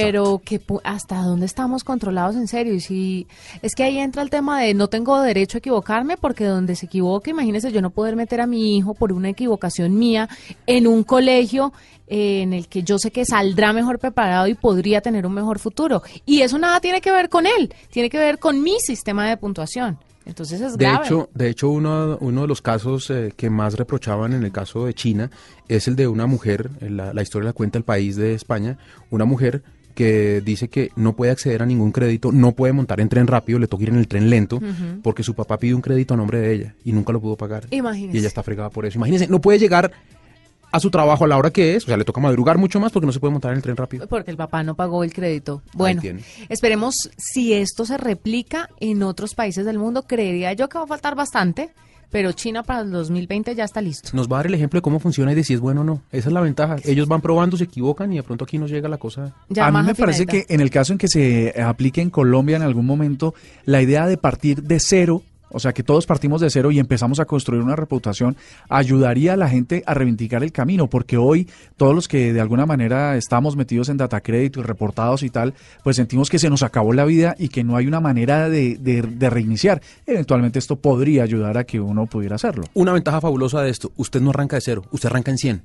que 0.44 0.60
pu- 0.60 0.80
hasta 0.84 1.22
dónde 1.22 1.46
estamos 1.46 1.84
controlados 1.84 2.36
en 2.36 2.46
serio 2.48 2.74
y 2.74 2.80
si 2.80 3.26
es 3.62 3.74
que 3.74 3.82
ahí 3.84 3.98
entra 3.98 4.22
el 4.22 4.30
tema 4.30 4.60
de 4.60 4.74
no 4.74 4.88
tengo 4.88 5.20
derecho 5.20 5.56
a 5.56 5.60
equivocarme 5.60 6.16
porque 6.16 6.44
donde 6.44 6.76
se 6.76 6.86
equivoque, 6.86 7.30
imagínese 7.30 7.72
yo 7.72 7.80
no 7.82 7.90
poder 7.90 8.16
meter 8.16 8.40
a 8.40 8.46
mi 8.46 8.76
hijo 8.76 8.94
por 8.94 9.12
una 9.12 9.28
equivocación 9.30 9.96
mía 9.98 10.28
en 10.66 10.86
un 10.86 11.02
colegio 11.04 11.72
eh, 12.06 12.42
en 12.42 12.52
el 12.52 12.68
que 12.68 12.82
yo 12.82 12.98
sé 12.98 13.10
que 13.10 13.24
saldrá 13.24 13.72
mejor 13.72 13.98
preparado 13.98 14.46
y 14.46 14.54
podría 14.54 15.00
tener 15.00 15.26
un 15.26 15.32
mejor 15.34 15.58
futuro 15.58 16.02
y 16.26 16.42
eso 16.42 16.58
nada 16.58 16.80
tiene 16.80 17.00
que 17.00 17.10
ver 17.10 17.28
con 17.28 17.46
él, 17.46 17.72
tiene 17.90 18.10
que 18.10 18.18
ver 18.18 18.38
con 18.38 18.62
mi 18.62 18.78
sistema 18.80 19.28
de 19.28 19.36
puntuación. 19.36 19.98
Entonces 20.26 20.58
es 20.62 20.78
De 20.78 20.86
grave. 20.86 21.04
hecho, 21.04 21.28
de 21.34 21.50
hecho 21.50 21.68
uno, 21.68 22.16
uno 22.18 22.40
de 22.42 22.46
los 22.48 22.62
casos 22.62 23.10
eh, 23.10 23.34
que 23.36 23.50
más 23.50 23.74
reprochaban 23.74 24.32
en 24.32 24.42
el 24.42 24.52
caso 24.52 24.86
de 24.86 24.94
China 24.94 25.30
es 25.68 25.86
el 25.86 25.96
de 25.96 26.08
una 26.08 26.26
mujer, 26.26 26.70
eh, 26.80 26.88
la, 26.88 27.12
la 27.12 27.20
historia 27.20 27.48
la 27.48 27.52
cuenta 27.52 27.76
el 27.76 27.84
país 27.84 28.16
de 28.16 28.32
España, 28.32 28.78
una 29.10 29.26
mujer 29.26 29.62
que 29.94 30.40
dice 30.40 30.68
que 30.68 30.90
no 30.96 31.14
puede 31.14 31.32
acceder 31.32 31.62
a 31.62 31.66
ningún 31.66 31.92
crédito, 31.92 32.32
no 32.32 32.52
puede 32.52 32.72
montar 32.72 33.00
en 33.00 33.08
tren 33.08 33.26
rápido, 33.26 33.58
le 33.58 33.68
toca 33.68 33.84
ir 33.84 33.90
en 33.90 33.96
el 33.96 34.08
tren 34.08 34.28
lento, 34.28 34.60
porque 35.02 35.22
su 35.22 35.34
papá 35.34 35.58
pide 35.58 35.74
un 35.74 35.80
crédito 35.80 36.14
a 36.14 36.16
nombre 36.16 36.40
de 36.40 36.52
ella 36.52 36.74
y 36.84 36.92
nunca 36.92 37.12
lo 37.12 37.20
pudo 37.20 37.36
pagar. 37.36 37.66
Imagínese. 37.70 38.16
Y 38.16 38.20
ella 38.20 38.28
está 38.28 38.42
fregada 38.42 38.70
por 38.70 38.86
eso. 38.86 38.98
Imagínense, 38.98 39.28
no 39.28 39.40
puede 39.40 39.58
llegar 39.58 39.92
a 40.74 40.80
su 40.80 40.90
trabajo 40.90 41.24
a 41.24 41.28
la 41.28 41.36
hora 41.36 41.50
que 41.50 41.76
es, 41.76 41.84
o 41.84 41.86
sea, 41.86 41.96
le 41.96 42.04
toca 42.04 42.20
madrugar 42.20 42.58
mucho 42.58 42.80
más 42.80 42.90
porque 42.90 43.06
no 43.06 43.12
se 43.12 43.20
puede 43.20 43.30
montar 43.30 43.52
en 43.52 43.58
el 43.58 43.62
tren 43.62 43.76
rápido. 43.76 44.08
Porque 44.08 44.32
el 44.32 44.36
papá 44.36 44.64
no 44.64 44.74
pagó 44.74 45.04
el 45.04 45.12
crédito. 45.12 45.62
Bueno, 45.72 46.02
esperemos 46.48 47.10
si 47.16 47.52
esto 47.52 47.86
se 47.86 47.96
replica 47.96 48.68
en 48.80 49.04
otros 49.04 49.36
países 49.36 49.64
del 49.64 49.78
mundo. 49.78 50.02
Creería 50.02 50.52
yo 50.52 50.68
que 50.68 50.76
va 50.76 50.84
a 50.84 50.88
faltar 50.88 51.14
bastante, 51.14 51.70
pero 52.14 52.30
China 52.30 52.62
para 52.62 52.82
el 52.82 52.92
2020 52.92 53.56
ya 53.56 53.64
está 53.64 53.80
listo. 53.80 54.10
Nos 54.12 54.28
va 54.28 54.36
a 54.36 54.38
dar 54.38 54.46
el 54.46 54.54
ejemplo 54.54 54.78
de 54.78 54.82
cómo 54.82 55.00
funciona 55.00 55.32
y 55.32 55.34
de 55.34 55.42
si 55.42 55.52
es 55.52 55.58
bueno 55.58 55.80
o 55.80 55.84
no. 55.84 56.00
Esa 56.12 56.28
es 56.28 56.32
la 56.32 56.40
ventaja. 56.42 56.76
Ellos 56.84 57.08
van 57.08 57.20
probando, 57.20 57.56
se 57.56 57.64
equivocan 57.64 58.12
y 58.12 58.16
de 58.18 58.22
pronto 58.22 58.44
aquí 58.44 58.56
nos 58.56 58.70
llega 58.70 58.88
la 58.88 58.98
cosa. 58.98 59.34
Ya 59.48 59.66
a 59.66 59.72
mí 59.72 59.82
me 59.82 59.96
parece 59.96 60.24
que 60.24 60.46
en 60.48 60.60
el 60.60 60.70
caso 60.70 60.92
en 60.92 60.98
que 61.00 61.08
se 61.08 61.60
aplique 61.60 62.00
en 62.00 62.10
Colombia 62.10 62.54
en 62.54 62.62
algún 62.62 62.86
momento, 62.86 63.34
la 63.64 63.82
idea 63.82 64.06
de 64.06 64.16
partir 64.16 64.62
de 64.62 64.78
cero, 64.78 65.22
o 65.54 65.60
sea, 65.60 65.72
que 65.72 65.82
todos 65.82 66.06
partimos 66.06 66.40
de 66.40 66.50
cero 66.50 66.70
y 66.70 66.78
empezamos 66.78 67.20
a 67.20 67.24
construir 67.24 67.62
una 67.62 67.76
reputación, 67.76 68.36
ayudaría 68.68 69.34
a 69.34 69.36
la 69.36 69.48
gente 69.48 69.82
a 69.86 69.94
reivindicar 69.94 70.42
el 70.42 70.52
camino, 70.52 70.88
porque 70.88 71.16
hoy 71.16 71.48
todos 71.76 71.94
los 71.94 72.08
que 72.08 72.32
de 72.32 72.40
alguna 72.40 72.66
manera 72.66 73.16
estamos 73.16 73.56
metidos 73.56 73.88
en 73.88 73.96
data 73.96 74.20
crédito 74.20 74.60
y 74.60 74.64
reportados 74.64 75.22
y 75.22 75.30
tal, 75.30 75.54
pues 75.82 75.96
sentimos 75.96 76.28
que 76.28 76.38
se 76.38 76.50
nos 76.50 76.62
acabó 76.62 76.92
la 76.92 77.04
vida 77.04 77.36
y 77.38 77.48
que 77.48 77.64
no 77.64 77.76
hay 77.76 77.86
una 77.86 78.00
manera 78.00 78.48
de, 78.48 79.28
reiniciar. 79.30 79.80
Eventualmente 80.06 80.58
esto 80.58 80.76
podría 80.76 81.22
ayudar 81.22 81.56
a 81.56 81.64
que 81.64 81.80
uno 81.80 82.06
pudiera 82.06 82.36
hacerlo. 82.36 82.64
Una 82.74 82.92
ventaja 82.92 83.20
fabulosa 83.20 83.62
de 83.62 83.70
esto, 83.70 83.92
usted 83.96 84.20
no 84.20 84.30
arranca 84.30 84.56
de 84.56 84.62
cero, 84.62 84.82
usted 84.90 85.08
arranca 85.08 85.30
en 85.30 85.38
100 85.38 85.62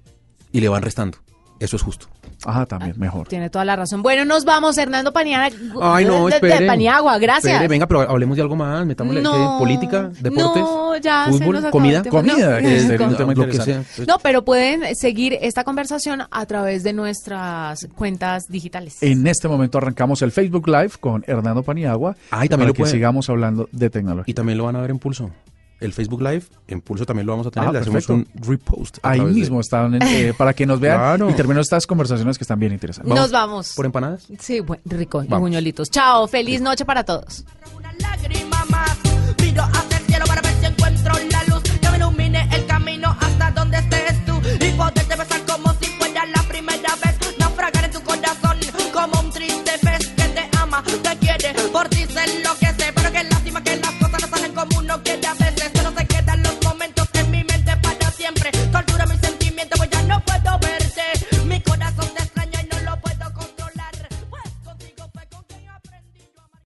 y 0.52 0.62
le 0.62 0.70
van 0.70 0.84
restando. 0.84 1.18
Eso 1.60 1.76
es 1.76 1.82
justo. 1.82 2.08
Ajá, 2.46 2.66
también, 2.66 2.94
mejor. 2.98 3.28
Tiene 3.28 3.50
toda 3.50 3.66
la 3.66 3.76
razón. 3.76 4.02
Bueno, 4.02 4.24
nos 4.26 4.46
vamos, 4.46 4.78
Hernando 4.78 5.12
Paniagua. 5.14 5.50
Ay, 5.82 6.06
no, 6.06 6.28
de- 6.28 6.40
de- 6.40 6.66
Paniagua, 6.68 7.18
gracias. 7.18 7.54
Espere, 7.54 7.68
venga, 7.68 7.86
pero 7.88 8.02
hablemos 8.02 8.36
de 8.38 8.44
algo 8.44 8.56
más, 8.56 8.86
metámosle 8.86 9.22
No, 9.22 9.32
¿qué? 9.32 9.60
política, 9.64 10.10
deportes, 10.20 10.64
no, 10.64 10.98
ya 10.98 11.26
se 11.26 11.32
fútbol, 11.34 11.56
nos 11.56 11.60
acabó 11.66 11.72
comida. 11.72 12.04
Comida, 12.04 12.50
No, 12.56 12.58
que 12.68 12.76
es 12.78 12.82
sería 12.84 13.06
un 13.08 13.14
con- 13.14 13.18
tema 13.18 13.34
lo 13.34 13.46
que 13.46 13.52
interesante. 13.58 13.90
sea. 13.96 14.06
No, 14.06 14.18
pero 14.20 14.46
pueden 14.46 14.96
seguir 14.96 15.38
esta 15.42 15.64
conversación 15.64 16.24
a 16.30 16.46
través 16.46 16.84
de 16.84 16.94
nuestras 16.94 17.88
cuentas 17.96 18.44
digitales. 18.48 18.98
En 19.02 19.28
este 19.28 19.48
momento 19.48 19.78
arrancamos 19.78 20.22
el 20.22 20.32
Facebook 20.32 20.68
Live 20.68 20.92
con 21.00 21.24
Hernando 21.28 21.64
Paniagua 21.64 22.16
Ah, 22.32 22.46
y 22.46 22.50
también 22.50 22.50
para 22.50 22.68
lo 22.68 22.74
que 22.74 22.80
pueden- 22.84 22.94
sigamos 22.96 23.30
hablando 23.30 23.68
de 23.72 23.90
tecnología. 23.90 24.30
Y 24.32 24.34
también 24.34 24.58
lo 24.58 24.66
van 24.66 24.76
a 24.76 24.82
ver 24.82 24.92
en 24.92 25.00
Pulso. 25.00 25.30
El 25.80 25.94
Facebook 25.94 26.22
Live, 26.22 26.44
en 26.68 26.82
Pulso 26.82 27.06
también 27.06 27.26
lo 27.26 27.32
vamos 27.34 27.48
a 27.48 27.52
tener. 27.52 27.70
Ah, 27.70 27.72
le 27.72 27.80
hacemos 27.80 28.06
perfecto. 28.06 28.32
un 28.38 28.44
repost. 28.48 28.98
Ahí 29.02 29.20
de- 29.20 29.26
mismo 29.28 29.62
están, 29.62 30.02
eh, 30.02 30.34
para 30.38 30.54
que 30.54 30.66
nos 30.66 30.80
vean 30.80 30.98
Claro. 30.98 31.30
y 31.30 31.34
termino 31.34 31.62
estas 31.62 31.88
conversaciones 31.88 32.38
que 32.38 32.44
están 32.44 32.60
bien 32.60 32.74
interesantes. 32.74 33.14
Nos 33.16 33.32
vamos. 33.32 33.74
¿Por 33.76 33.86
empanadas? 33.86 34.28
Sí, 34.40 34.60
bueno, 34.60 34.84
rico. 34.86 35.24
Y 35.24 35.28
buñuelitos. 35.28 35.90
Chao, 35.90 36.28
feliz 36.28 36.60
noche 36.62 36.84
para 36.86 37.04
todos. 37.04 37.46
una 37.78 37.94
lágrima 38.00 38.66
más. 38.70 38.98
Miro 39.42 39.64
hacia 39.64 39.98
el 40.00 40.06
cielo 40.06 40.26
para 40.28 40.42
ver 40.42 40.54
si 40.60 40.66
encuentro 40.66 41.14
la 41.32 41.44
luz 41.46 41.64
que 41.64 41.90
me 41.90 41.98
ilumine 41.98 42.50
el 42.56 42.66
camino 42.66 43.16
hasta 43.20 43.52
donde 43.52 43.78
estés 43.78 44.26
tú 44.26 44.34
y 44.60 44.72
poderte 44.74 45.16
besar 45.16 45.42
como 45.46 45.74
si 45.80 45.86
fuera 45.98 46.26
la 46.26 46.44
primera 46.44 46.96
vez. 47.04 47.18
Naufragar 47.40 47.86
en 47.86 47.92
tu 47.92 48.02
corazón 48.02 48.58
como 48.94 49.20
un 49.22 49.32
triste 49.32 49.72
pez 49.82 50.08
que 50.10 50.24
te 50.24 50.50
ama, 50.58 50.84
te 50.84 51.18
quiere, 51.20 51.54
por 51.72 51.88
ti 51.88 52.06
lo 52.44 52.58
que 52.60 52.69